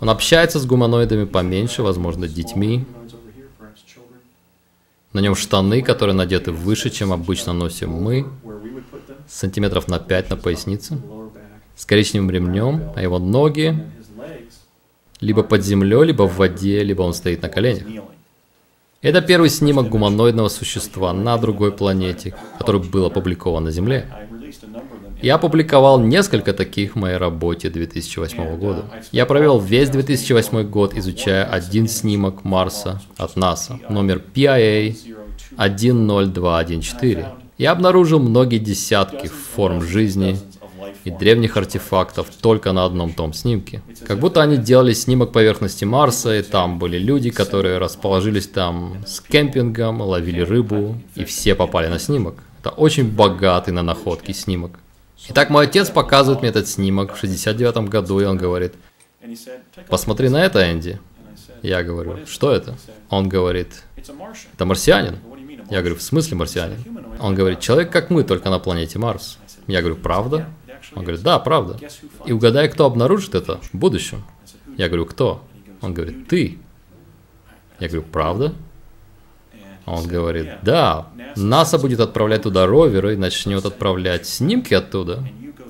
[0.00, 2.84] Он общается с гуманоидами поменьше, возможно, детьми.
[5.12, 8.26] На нем штаны, которые надеты выше, чем обычно носим мы,
[9.28, 10.98] сантиметров на 5 на пояснице,
[11.76, 13.78] с коричневым ремнем, а его ноги
[15.20, 17.84] либо под землей, либо в воде, либо он стоит на коленях.
[19.02, 24.06] Это первый снимок гуманоидного существа на другой планете, который был опубликован на Земле.
[25.20, 28.84] Я опубликовал несколько таких в моей работе 2008 года.
[29.10, 34.96] Я провел весь 2008 год, изучая один снимок Марса от НАСА, номер PIA
[35.56, 37.26] 10214.
[37.58, 40.38] Я обнаружил многие десятки форм жизни,
[41.04, 43.82] и древних артефактов только на одном том снимке.
[44.06, 49.20] Как будто они делали снимок поверхности Марса, и там были люди, которые расположились там с
[49.20, 52.36] кемпингом, ловили рыбу, и все попали на снимок.
[52.60, 54.78] Это очень богатый на находки снимок.
[55.28, 58.74] Итак, мой отец показывает мне этот снимок в 69 году, и он говорит,
[59.88, 61.00] посмотри на это, Энди.
[61.62, 62.76] Я говорю, что это?
[63.08, 65.18] Он говорит, это марсианин.
[65.70, 66.84] Я говорю, в смысле марсианин?
[67.20, 69.38] Он говорит, человек как мы, только на планете Марс.
[69.68, 70.48] Я говорю, правда?
[70.94, 71.78] Он говорит, да, правда.
[72.26, 74.24] И угадай, кто обнаружит это в будущем.
[74.76, 75.42] Я говорю, кто?
[75.80, 76.58] Он говорит, ты.
[77.80, 78.54] Я говорю, правда?
[79.86, 85.26] Он говорит, да, НАСА будет отправлять туда роверы и начнет отправлять снимки оттуда,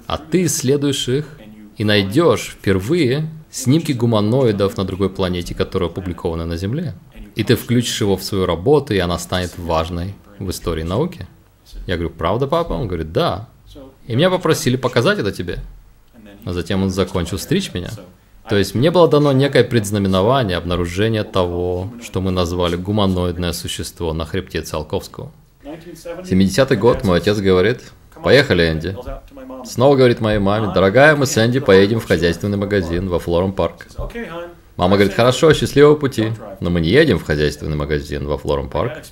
[0.06, 1.38] а ты исследуешь их
[1.78, 6.94] и найдешь впервые снимки гуманоидов на другой планете, которые опубликованы на Земле.
[7.34, 11.26] И ты включишь его в свою работу, и она станет важной в истории науки.
[11.86, 12.74] Я говорю, правда, папа?
[12.74, 13.48] Он говорит, да.
[14.06, 15.60] И меня попросили показать это тебе.
[16.44, 17.90] А затем он закончил стричь меня.
[18.48, 24.24] То есть мне было дано некое предзнаменование, обнаружение того, что мы назвали гуманоидное существо на
[24.24, 25.30] хребте Циолковского.
[25.64, 27.80] 70-й год, мой отец говорит,
[28.22, 28.96] поехали, Энди.
[29.64, 33.86] Снова говорит моей маме, дорогая, мы с Энди поедем в хозяйственный магазин во Флором Парк.
[34.76, 36.32] Мама говорит, хорошо, счастливого пути.
[36.60, 39.02] Но мы не едем в хозяйственный магазин во Флором Парк.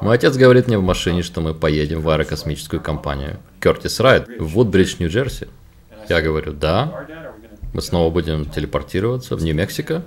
[0.00, 4.96] Мой отец говорит мне в машине, что мы поедем в аэрокосмическую компанию Curtiss-Wright в Вудбридж,
[4.98, 5.48] Нью-Джерси.
[6.08, 7.06] Я говорю, да.
[7.74, 10.02] Мы снова будем телепортироваться в Нью-Мексико?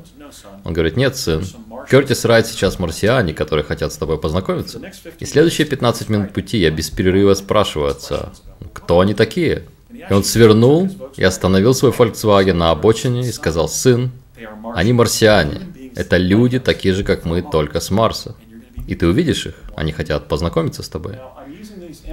[0.63, 1.43] Он говорит, нет, сын.
[1.89, 4.79] Curtiss-Wright сейчас марсиане, которые хотят с тобой познакомиться.
[5.19, 8.31] И следующие 15 минут пути я без перерыва спрашиваю отца,
[8.73, 9.63] кто они такие?
[9.91, 14.11] И он свернул и остановил свой Volkswagen на обочине и сказал, сын,
[14.75, 15.61] они марсиане.
[15.95, 18.35] Это люди, такие же, как мы, только с Марса.
[18.87, 19.55] И ты увидишь их.
[19.75, 21.15] Они хотят познакомиться с тобой.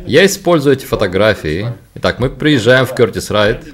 [0.06, 1.74] Я использую эти фотографии.
[1.94, 3.64] Итак, мы приезжаем в Кертис Райт.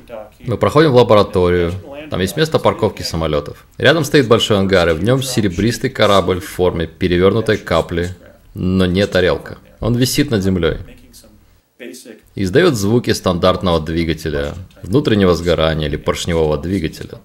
[0.40, 1.72] Мы проходим в лабораторию.
[2.10, 3.66] Там есть место парковки самолетов.
[3.76, 8.10] Рядом стоит большой ангар, и в нем серебристый корабль в форме перевернутой капли,
[8.54, 9.58] но не тарелка.
[9.80, 10.78] Он висит над землей.
[12.34, 17.18] Издает звуки стандартного двигателя, внутреннего сгорания или поршневого двигателя.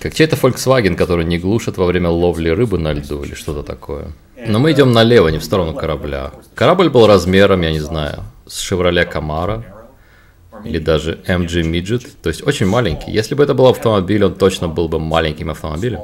[0.00, 4.12] Как чей-то Volkswagen, который не глушит во время ловли рыбы на льду или что-то такое.
[4.46, 6.32] Но мы идем налево, не в сторону корабля.
[6.54, 9.62] Корабль был размером, я не знаю, с Chevrolet Camaro
[10.64, 13.10] или даже MG Midget, то есть очень маленький.
[13.10, 16.00] Если бы это был автомобиль, он точно был бы маленьким автомобилем.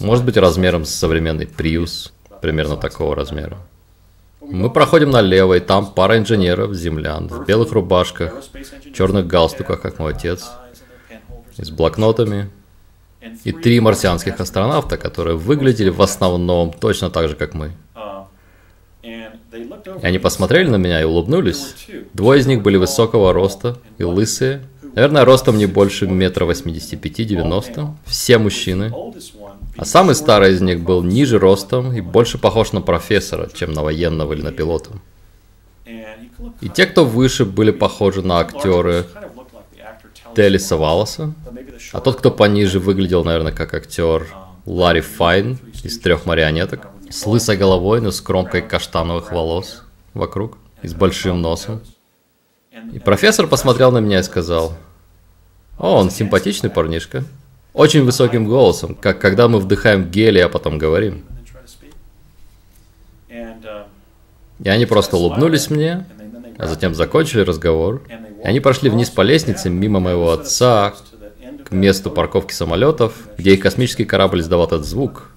[0.00, 3.58] Может быть размером с современный Prius, примерно такого размера.
[4.50, 8.34] Мы проходим налево, и там пара инженеров, землян, в белых рубашках,
[8.94, 10.50] черных галстуках, как мой отец,
[11.56, 12.50] и с блокнотами,
[13.44, 17.72] и три марсианских астронавта, которые выглядели в основном точно так же, как мы.
[19.02, 21.74] И они посмотрели на меня и улыбнулись.
[22.14, 24.62] Двое из них были высокого роста и лысые.
[24.94, 27.94] Наверное, ростом не больше метра восьмидесяти пяти-девяносто.
[28.06, 28.92] Все мужчины.
[29.78, 33.84] А самый старый из них был ниже ростом и больше похож на профессора, чем на
[33.84, 34.90] военного или на пилота.
[36.60, 39.06] И те, кто выше, были похожи на актеры
[40.34, 41.32] Телиса Валласа,
[41.92, 44.26] а тот, кто пониже, выглядел, наверное, как актер
[44.66, 50.88] Ларри Файн из трех марионеток, с лысой головой, но с кромкой каштановых волос вокруг и
[50.88, 51.80] с большим носом.
[52.92, 54.76] И профессор посмотрел на меня и сказал,
[55.78, 57.24] «О, он симпатичный парнишка».
[57.72, 61.24] Очень высоким голосом, как когда мы вдыхаем гелий, а потом говорим.
[63.28, 66.06] И они просто улыбнулись мне,
[66.58, 68.02] а затем закончили разговор.
[68.42, 70.94] И они прошли вниз по лестнице мимо моего отца
[71.64, 75.30] к месту парковки самолетов, где их космический корабль издавал этот звук.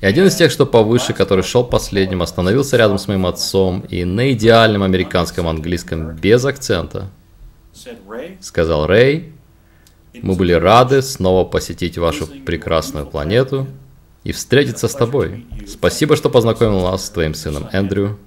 [0.00, 4.04] И один из тех, что повыше, который шел последним, остановился рядом с моим отцом и
[4.04, 7.08] на идеальном американском английском без акцента
[8.40, 9.32] сказал Рэй,
[10.22, 13.66] мы были рады снова посетить вашу прекрасную планету
[14.22, 15.46] и встретиться с тобой.
[15.66, 18.18] Спасибо, что познакомил нас с твоим сыном Эндрю.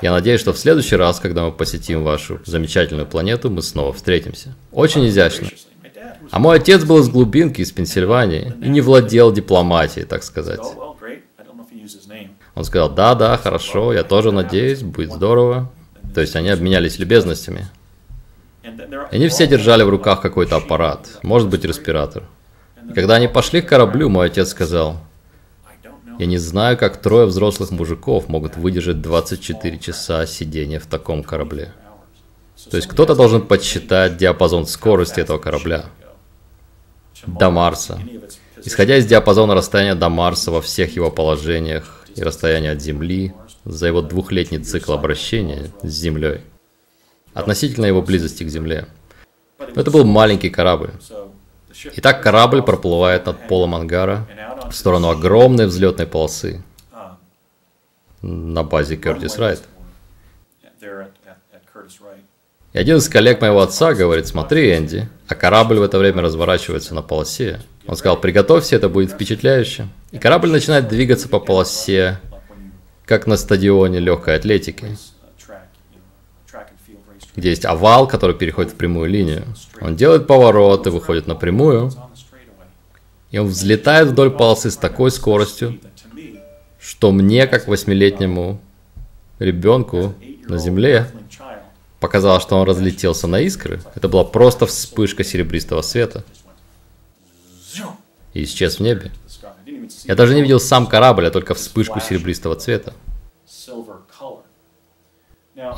[0.00, 4.54] Я надеюсь, что в следующий раз, когда мы посетим вашу замечательную планету, мы снова встретимся.
[4.70, 5.48] Очень изящно.
[6.30, 10.60] А мой отец был из глубинки, из Пенсильвании, и не владел дипломатией, так сказать.
[12.54, 15.70] Он сказал, да, да, хорошо, я тоже надеюсь, будет здорово.
[16.14, 17.68] То есть они обменялись любезностями.
[19.10, 22.24] Они все держали в руках какой-то аппарат, может быть респиратор.
[22.88, 24.98] И когда они пошли к кораблю, мой отец сказал,
[26.18, 31.72] я не знаю, как трое взрослых мужиков могут выдержать 24 часа сидения в таком корабле.
[32.70, 35.86] То есть кто-то должен подсчитать диапазон скорости этого корабля
[37.26, 37.98] до Марса.
[38.64, 43.32] Исходя из диапазона расстояния до Марса во всех его положениях и расстояния от Земли
[43.64, 46.42] за его двухлетний цикл обращения с Землей
[47.34, 48.86] относительно его близости к Земле.
[49.58, 50.90] Но это был маленький корабль.
[51.96, 54.26] Итак, корабль проплывает над полом ангара
[54.70, 56.62] в сторону огромной взлетной полосы
[58.20, 59.62] на базе Кертис Райт.
[62.72, 66.94] И один из коллег моего отца говорит, смотри, Энди, а корабль в это время разворачивается
[66.94, 67.60] на полосе.
[67.86, 69.88] Он сказал, приготовься, это будет впечатляюще.
[70.10, 72.18] И корабль начинает двигаться по полосе,
[73.04, 74.96] как на стадионе легкой атлетики
[77.36, 79.44] где есть овал, который переходит в прямую линию.
[79.80, 81.90] Он делает поворот и выходит на прямую,
[83.30, 85.78] и он взлетает вдоль полосы с такой скоростью,
[86.78, 88.60] что мне, как восьмилетнему
[89.38, 90.14] ребенку
[90.46, 91.10] на Земле,
[92.00, 93.80] показалось, что он разлетелся на искры.
[93.94, 96.24] Это была просто вспышка серебристого света.
[98.34, 99.12] И исчез в небе.
[100.04, 102.92] Я даже не видел сам корабль, а только вспышку серебристого цвета.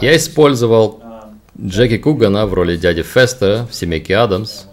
[0.01, 1.03] Я использовал
[1.61, 4.65] Джеки Кугана в роли дяди Феста в «Семейке Адамс»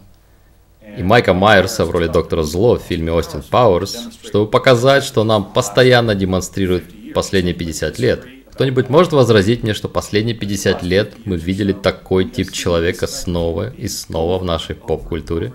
[0.97, 5.53] и Майка Майерса в роли доктора Зло в фильме «Остин Пауэрс», чтобы показать, что нам
[5.53, 8.25] постоянно демонстрируют последние 50 лет.
[8.51, 13.87] Кто-нибудь может возразить мне, что последние 50 лет мы видели такой тип человека снова и
[13.87, 15.53] снова в нашей поп-культуре?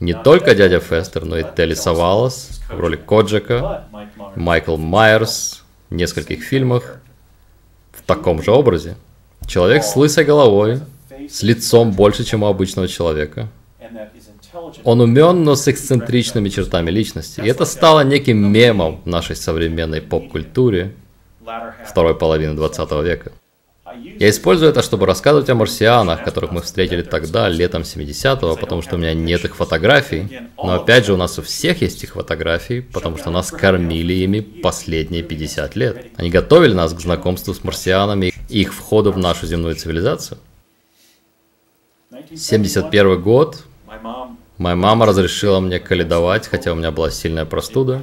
[0.00, 3.84] Не только дядя Фестер, но и Телли Савалас в роли Коджика,
[4.34, 7.00] Майкл Майерс в нескольких фильмах
[7.92, 8.96] в таком же образе.
[9.48, 10.80] Человек с лысой головой,
[11.28, 13.48] с лицом больше, чем у обычного человека.
[14.84, 17.40] Он умен, но с эксцентричными чертами личности.
[17.40, 20.94] И это стало неким мемом в нашей современной поп-культуре
[21.86, 23.32] второй половины 20 века.
[24.18, 28.96] Я использую это, чтобы рассказывать о марсианах, которых мы встретили тогда, летом 70-го, потому что
[28.96, 30.40] у меня нет их фотографий.
[30.56, 34.40] Но опять же, у нас у всех есть их фотографии, потому что нас кормили ими
[34.40, 36.06] последние 50 лет.
[36.16, 40.38] Они готовили нас к знакомству с марсианами и их входу в нашу земную цивилизацию.
[42.34, 43.64] 71 год.
[44.58, 48.02] Моя мама разрешила мне каледовать, хотя у меня была сильная простуда.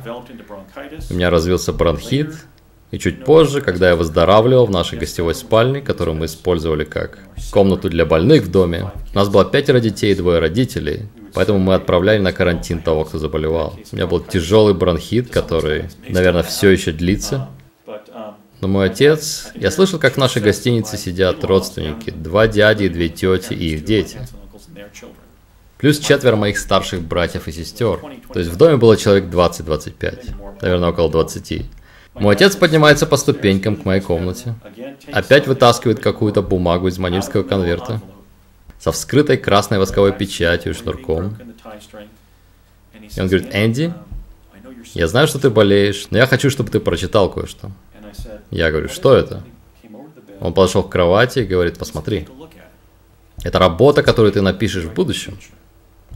[1.10, 2.34] У меня развился бронхит,
[2.96, 7.20] и чуть позже, когда я выздоравливал в нашей гостевой спальне, которую мы использовали как
[7.52, 11.02] комнату для больных в доме, у нас было пятеро детей и двое родителей,
[11.34, 13.78] поэтому мы отправляли на карантин того, кто заболевал.
[13.92, 17.50] У меня был тяжелый бронхит, который, наверное, все еще длится.
[18.62, 19.50] Но мой отец...
[19.56, 23.84] Я слышал, как в нашей гостинице сидят родственники, два дяди и две тети и их
[23.84, 24.20] дети.
[25.80, 28.00] Плюс четверо моих старших братьев и сестер.
[28.32, 31.66] То есть в доме было человек 20-25, наверное, около 20.
[32.16, 34.56] Мой отец поднимается по ступенькам к моей комнате.
[35.12, 38.02] Опять вытаскивает какую-то бумагу из манильского конверта
[38.80, 41.38] со вскрытой красной восковой печатью и шнурком.
[43.16, 43.94] И он говорит, Энди,
[44.94, 47.72] я знаю, что ты болеешь, но я хочу, чтобы ты прочитал кое-что.
[48.50, 49.44] Я говорю, что это?
[50.40, 52.28] Он подошел к кровати и говорит, посмотри.
[53.44, 55.38] Это работа, которую ты напишешь в будущем.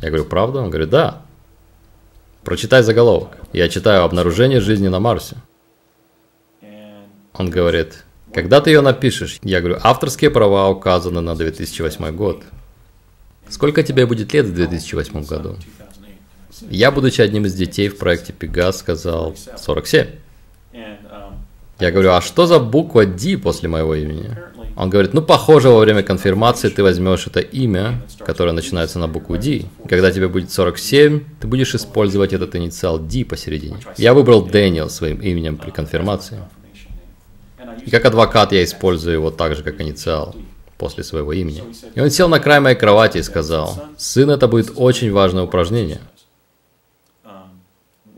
[0.02, 0.62] Я говорю, правда?
[0.62, 1.22] Он говорит, да.
[2.43, 3.38] Прочитай заголовок.
[3.52, 5.36] Я читаю «Обнаружение жизни на Марсе».
[7.34, 8.03] Он говорит,
[8.34, 9.39] когда ты ее напишешь?
[9.43, 12.43] Я говорю, авторские права указаны на 2008 год.
[13.49, 15.55] Сколько тебе будет лет в 2008 году?
[16.69, 20.07] Я, будучи одним из детей в проекте Пегас, сказал 47.
[21.80, 24.38] Я говорю, а что за буква D после моего имени?
[24.75, 29.38] Он говорит, ну похоже, во время конфирмации ты возьмешь это имя, которое начинается на букву
[29.38, 29.63] D.
[29.88, 33.77] Когда тебе будет 47, ты будешь использовать этот инициал D посередине.
[33.97, 36.39] Я выбрал Дэниел своим именем при конфирмации.
[37.90, 40.36] И как адвокат я использую его так же, как инициал
[40.78, 41.64] после своего имени.
[41.96, 46.00] И он сел на край моей кровати и сказал, «Сын, это будет очень важное упражнение.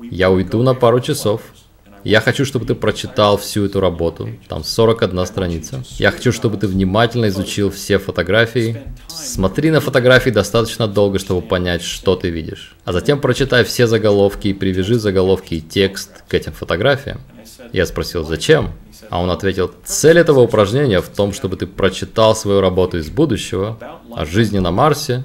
[0.01, 1.41] Я уйду на пару часов.
[2.03, 4.27] Я хочу, чтобы ты прочитал всю эту работу.
[4.49, 5.85] Там 41 страница.
[5.97, 8.81] Я хочу, чтобы ты внимательно изучил все фотографии.
[9.07, 12.75] Смотри на фотографии достаточно долго, чтобы понять, что ты видишь.
[12.83, 17.21] А затем прочитай все заголовки и привяжи заголовки и текст к этим фотографиям.
[17.73, 18.71] Я спросил, зачем?
[19.09, 23.77] А он ответил, цель этого упражнения в том, чтобы ты прочитал свою работу из будущего
[24.15, 25.23] о жизни на Марсе,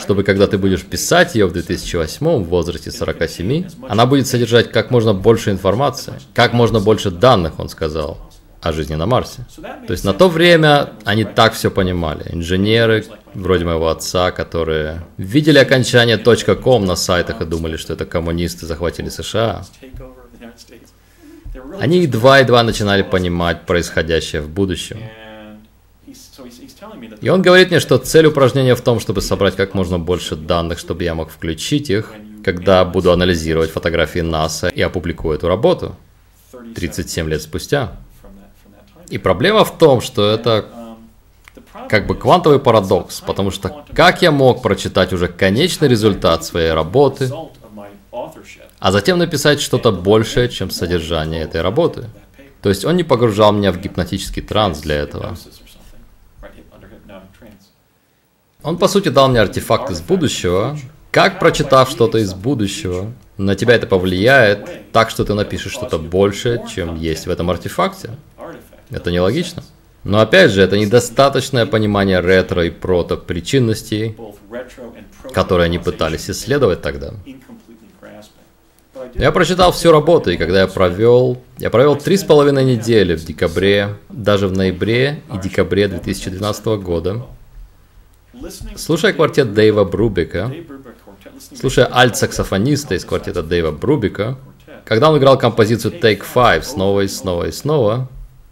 [0.00, 4.90] чтобы когда ты будешь писать ее в 2008 в возрасте 47, она будет содержать как
[4.90, 8.18] можно больше информации, как можно больше данных, он сказал,
[8.60, 9.46] о жизни на Марсе.
[9.86, 12.24] То есть на то время они так все понимали.
[12.32, 18.66] Инженеры, вроде моего отца, которые видели окончание .com на сайтах и думали, что это коммунисты
[18.66, 19.64] захватили США.
[21.80, 24.98] Они едва-едва начинали понимать происходящее в будущем.
[27.20, 30.78] И он говорит мне, что цель упражнения в том, чтобы собрать как можно больше данных,
[30.78, 32.12] чтобы я мог включить их,
[32.44, 35.96] когда буду анализировать фотографии НАСА и опубликую эту работу
[36.74, 37.92] 37 лет спустя.
[39.08, 40.66] И проблема в том, что это
[41.88, 47.30] как бы квантовый парадокс, потому что как я мог прочитать уже конечный результат своей работы,
[48.78, 52.06] а затем написать что-то большее, чем содержание этой работы.
[52.62, 55.36] То есть он не погружал меня в гипнотический транс для этого.
[58.62, 60.76] Он, по сути, дал мне артефакт из будущего.
[61.10, 66.64] Как, прочитав что-то из будущего, на тебя это повлияет так, что ты напишешь что-то большее,
[66.72, 68.10] чем есть в этом артефакте?
[68.90, 69.62] Это нелогично.
[70.04, 74.16] Но опять же, это недостаточное понимание ретро и прото причинностей,
[75.32, 77.14] которые они пытались исследовать тогда.
[79.14, 81.40] Я прочитал всю работу, и когда я провел...
[81.58, 87.26] Я провел три с половиной недели в декабре, даже в ноябре и декабре 2012 года,
[88.76, 90.52] слушая квартет Дэйва Брубика,
[91.58, 94.38] слушая альт-саксофониста из квартета Дэйва Брубика,
[94.84, 98.08] когда он играл композицию Take Five снова и снова и снова,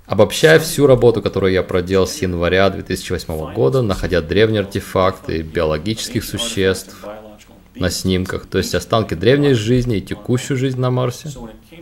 [0.07, 6.97] обобщая всю работу, которую я проделал с января 2008 года, находя древние артефакты биологических существ,
[7.79, 11.31] на снимках, то есть останки древней жизни и текущую жизнь на Марсе.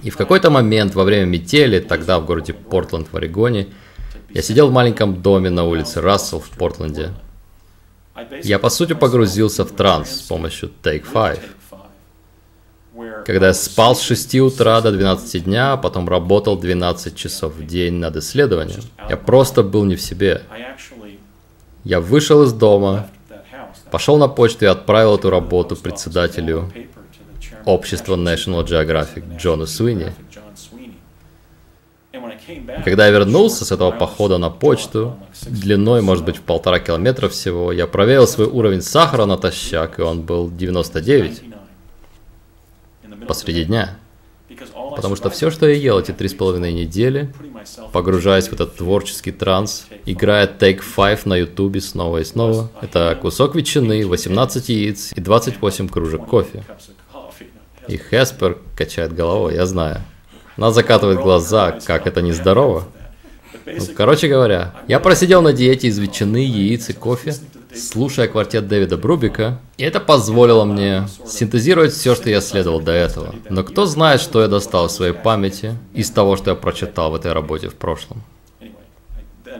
[0.02, 3.68] И в какой-то момент во время метели, тогда в городе Портленд в Орегоне,
[4.30, 7.12] я сидел в маленьком доме на улице Рассел в Портленде.
[8.42, 11.40] Я по сути погрузился в транс с помощью Take Five.
[13.24, 17.66] Когда я спал с 6 утра до 12 дня, а потом работал 12 часов в
[17.66, 18.82] день над исследованием.
[19.08, 20.42] Я просто был не в себе.
[21.82, 23.08] Я вышел из дома,
[23.90, 26.72] Пошел на почту и отправил эту работу председателю
[27.64, 30.12] общества National Geographic Джону Суини.
[32.84, 37.72] Когда я вернулся с этого похода на почту, длиной, может быть, в полтора километра всего,
[37.72, 41.42] я проверил свой уровень сахара натощак, и он был 99
[43.26, 43.96] посреди дня.
[44.94, 47.32] Потому что все, что я ел эти три с половиной недели,
[47.92, 53.54] погружаясь в этот творческий транс, играя Take Five на ютубе снова и снова, это кусок
[53.54, 56.64] ветчины, 18 яиц и 28 кружек кофе.
[57.88, 60.00] И Хеспер качает головой, я знаю.
[60.56, 62.84] Она закатывает глаза, как это нездорово.
[63.66, 67.34] Ну, короче говоря, я просидел на диете из ветчины, яиц и кофе,
[67.76, 73.34] слушая квартет Дэвида Брубика, и это позволило мне синтезировать все, что я следовал до этого.
[73.48, 77.14] Но кто знает, что я достал в своей памяти из того, что я прочитал в
[77.14, 78.22] этой работе в прошлом.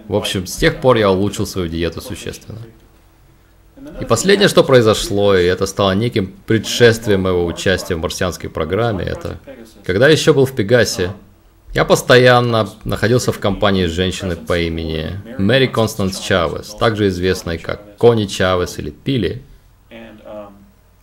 [0.08, 2.60] В общем, с тех пор я улучшил свою диету существенно.
[4.00, 9.38] И последнее, что произошло, и это стало неким предшествием моего участия в марсианской программе, это
[9.84, 11.12] когда я еще был в Пегасе,
[11.74, 18.26] Я постоянно находился в компании женщины по имени Мэри Констанс Чавес, также известной как Кони
[18.26, 19.42] Чавес или Пили.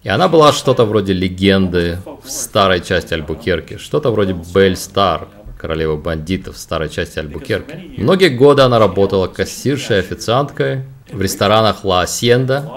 [0.03, 5.27] И она была что-то вроде легенды в старой части Альбукерки, что-то вроде Бель Стар,
[5.59, 7.95] королевы бандитов в старой части Альбукерки.
[7.97, 12.71] Многие годы она работала кассиршей официанткой в ресторанах Ла Асьенда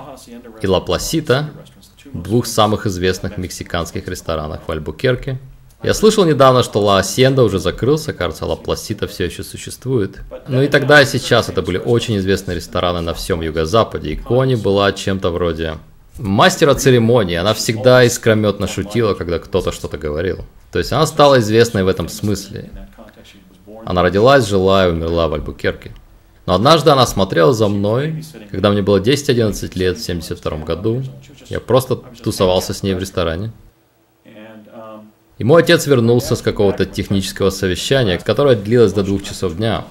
[0.61, 1.51] и Ла Пласита,
[2.13, 5.39] двух самых известных мексиканских ресторанах в Альбукерке.
[5.85, 10.19] Я слышал недавно, что Ла Асьенда уже закрылся, кажется, Ла Пласита все еще существует.
[10.49, 14.55] Ну и тогда и сейчас это были очень известные рестораны на всем юго-западе, и Кони
[14.55, 15.75] была чем-то вроде
[16.17, 17.37] мастера церемонии.
[17.37, 20.39] Она всегда искрометно шутила, когда кто-то что-то говорил.
[20.73, 22.71] То есть она стала известной в этом смысле.
[23.85, 25.93] Она родилась, жила и умерла в Альбукерке.
[26.47, 31.03] Но однажды она смотрела за мной, когда мне было 10-11 лет в 72 году.
[31.49, 33.53] Я просто тусовался с ней в ресторане.
[35.39, 39.85] И мой отец вернулся с какого-то технического совещания, которое длилось до двух часов дня.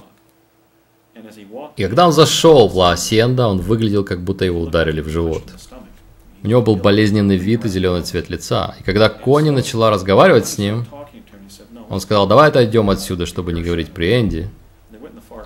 [1.76, 5.42] И когда он зашел в Ла Асьенда, он выглядел, как будто его ударили в живот.
[6.42, 8.74] У него был болезненный вид и зеленый цвет лица.
[8.78, 10.86] И когда Кони начала разговаривать с ним,
[11.88, 14.50] он сказал, давай отойдем отсюда, чтобы не говорить при Энди.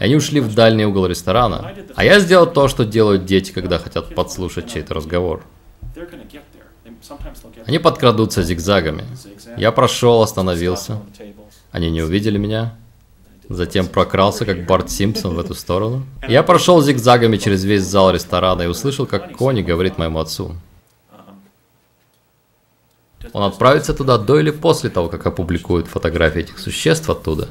[0.00, 1.72] И они ушли в дальний угол ресторана.
[1.94, 5.42] А я сделал то, что делают дети, когда хотят подслушать чей-то разговор.
[7.66, 9.04] Они подкрадутся зигзагами.
[9.56, 11.00] Я прошел, остановился.
[11.70, 12.76] Они не увидели меня.
[13.48, 16.04] Затем прокрался, как Барт Симпсон, в эту сторону.
[16.28, 20.54] Я прошел зигзагами через весь зал ресторана и услышал, как Кони говорит моему отцу.
[23.32, 27.48] Он отправится туда до или после того, как опубликуют фотографии этих существ оттуда.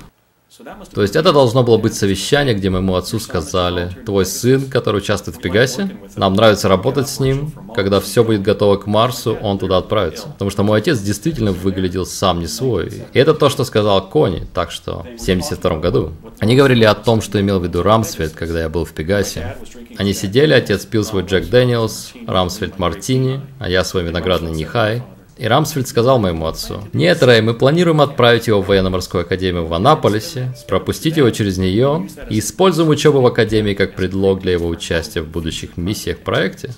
[0.93, 5.37] То есть это должно было быть совещание, где моему отцу сказали, твой сын, который участвует
[5.37, 9.77] в Пегасе, нам нравится работать с ним, когда все будет готово к Марсу, он туда
[9.77, 10.29] отправится.
[10.29, 13.03] Потому что мой отец действительно выглядел сам не свой.
[13.13, 16.13] И это то, что сказал Кони, так что в 72 году.
[16.39, 19.57] Они говорили о том, что имел в виду Рамсфельд, когда я был в Пегасе.
[19.97, 25.03] Они сидели, отец пил свой Джек Дэниелс, Рамсфельд Мартини, а я свой виноградный Нихай.
[25.37, 29.73] И Рамсфельд сказал моему отцу, «Нет, Рэй, мы планируем отправить его в военно-морскую академию в
[29.73, 35.21] Анаполисе, пропустить его через нее и используем учебу в академии как предлог для его участия
[35.21, 36.71] в будущих миссиях в проекте».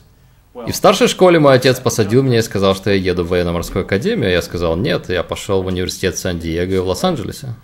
[0.68, 3.86] И в старшей школе мой отец посадил меня и сказал, что я еду в военно-морскую
[3.86, 4.32] академию.
[4.32, 7.55] Я сказал, нет, я пошел в университет Сан-Диего и в Лос-Анджелесе.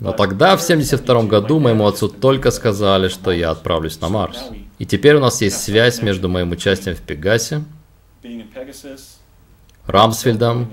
[0.00, 4.44] Но тогда, в 72 году, моему отцу только сказали, что я отправлюсь на Марс.
[4.78, 7.62] И теперь у нас есть связь между моим участием в Пегасе
[9.86, 10.72] Рамсфельдом,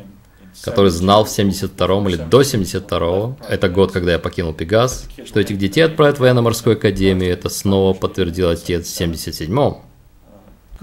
[0.64, 5.57] который знал в 72-м или до 72-го, это год, когда я покинул Пегас, что этих
[5.57, 9.78] детей отправят в военно-морскую академию, это снова подтвердил отец в 77-м.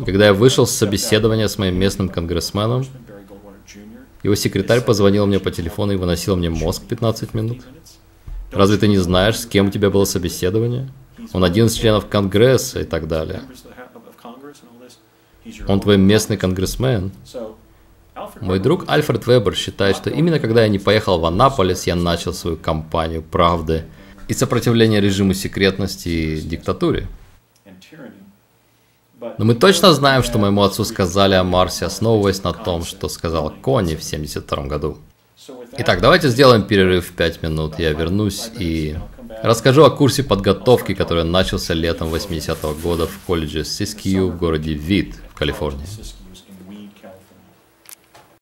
[0.05, 2.87] Когда я вышел с собеседования с моим местным конгрессменом,
[4.23, 7.59] его секретарь позвонил мне по телефону и выносил мне мозг 15 минут.
[8.53, 10.89] Разве ты не знаешь, с кем у тебя было собеседование?
[11.33, 13.43] Он один из членов Конгресса и так далее.
[15.67, 17.11] Он твой местный конгрессмен.
[18.41, 22.33] Мой друг Альфред Вебер считает, что именно когда я не поехал в Анаполис, я начал
[22.33, 23.85] свою кампанию правды
[24.29, 27.07] и сопротивления режиму секретности и диктатуре.
[29.21, 33.51] Но мы точно знаем, что моему отцу сказали о Марсе, основываясь на том, что сказал
[33.51, 34.99] Кони в 72 году.
[35.77, 37.79] Итак, давайте сделаем перерыв в 5 минут.
[37.79, 38.97] Я вернусь и
[39.43, 45.15] расскажу о курсе подготовки, который начался летом 80-го года в колледже Сискью в городе Вит
[45.33, 45.87] в Калифорнии.